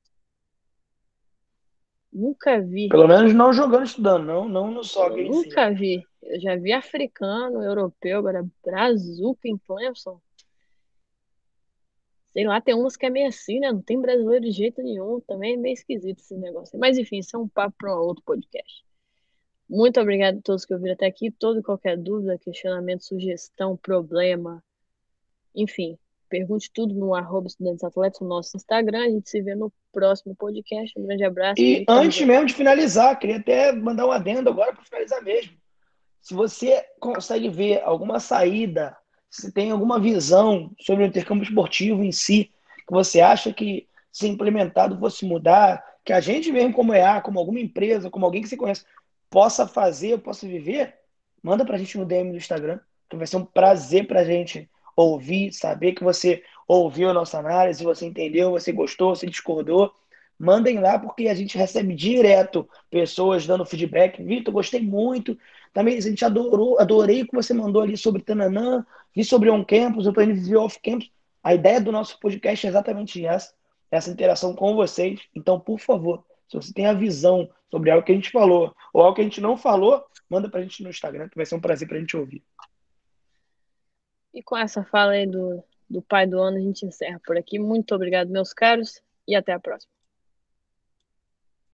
[2.14, 2.88] Nunca vi.
[2.88, 5.26] Pelo menos não jogando, estudando, não, não no soccer.
[5.26, 6.06] Nunca vi.
[6.22, 10.22] Eu já vi africano, europeu, agora brazuca em Clemson.
[12.34, 13.72] Sei lá, tem umas que é meio assim, né?
[13.72, 15.20] Não tem brasileiro de jeito nenhum.
[15.22, 16.80] Também é meio esquisito esse negócio.
[16.80, 18.86] Mas enfim, isso é um papo para outro podcast.
[19.70, 21.32] Muito obrigado a todos que ouviram até aqui.
[21.32, 24.64] Todo e qualquer dúvida, questionamento, sugestão, problema,
[25.56, 25.98] enfim,
[26.30, 29.06] pergunte tudo no arroba Estudantes Atletas, no nosso Instagram.
[29.06, 30.98] A gente se vê no próximo podcast.
[30.98, 31.62] Um grande abraço.
[31.62, 35.54] E antes mesmo de finalizar, queria até mandar um adendo agora para finalizar mesmo.
[36.22, 38.96] Se você consegue ver alguma saída
[39.32, 42.52] se tem alguma visão sobre o intercâmbio esportivo em si,
[42.86, 47.40] que você acha que, se implementado, fosse mudar, que a gente mesmo, como EA, como
[47.40, 48.84] alguma empresa, como alguém que você conhece,
[49.30, 50.96] possa fazer, possa viver,
[51.42, 52.80] manda para a gente no DM do Instagram,
[53.10, 57.40] que vai ser um prazer para a gente ouvir, saber que você ouviu a nossa
[57.40, 59.94] análise, você entendeu, você gostou, você discordou.
[60.42, 64.24] Mandem lá, porque a gente recebe direto pessoas dando feedback.
[64.24, 65.38] Vitor, gostei muito.
[65.72, 68.84] Também a gente adorou, adorei o que você mandou ali sobre Tananã,
[69.16, 71.12] vi sobre on-campus, eu estou indo viver off-campus.
[71.44, 73.54] A ideia do nosso podcast é exatamente essa,
[73.92, 75.20] essa interação com vocês.
[75.36, 79.04] Então, por favor, se você tem a visão sobre algo que a gente falou ou
[79.04, 81.54] algo que a gente não falou, manda para a gente no Instagram, que vai ser
[81.54, 82.44] um prazer para a gente ouvir.
[84.34, 87.60] E com essa fala aí do, do pai do ano, a gente encerra por aqui.
[87.60, 90.01] Muito obrigado, meus caros, e até a próxima.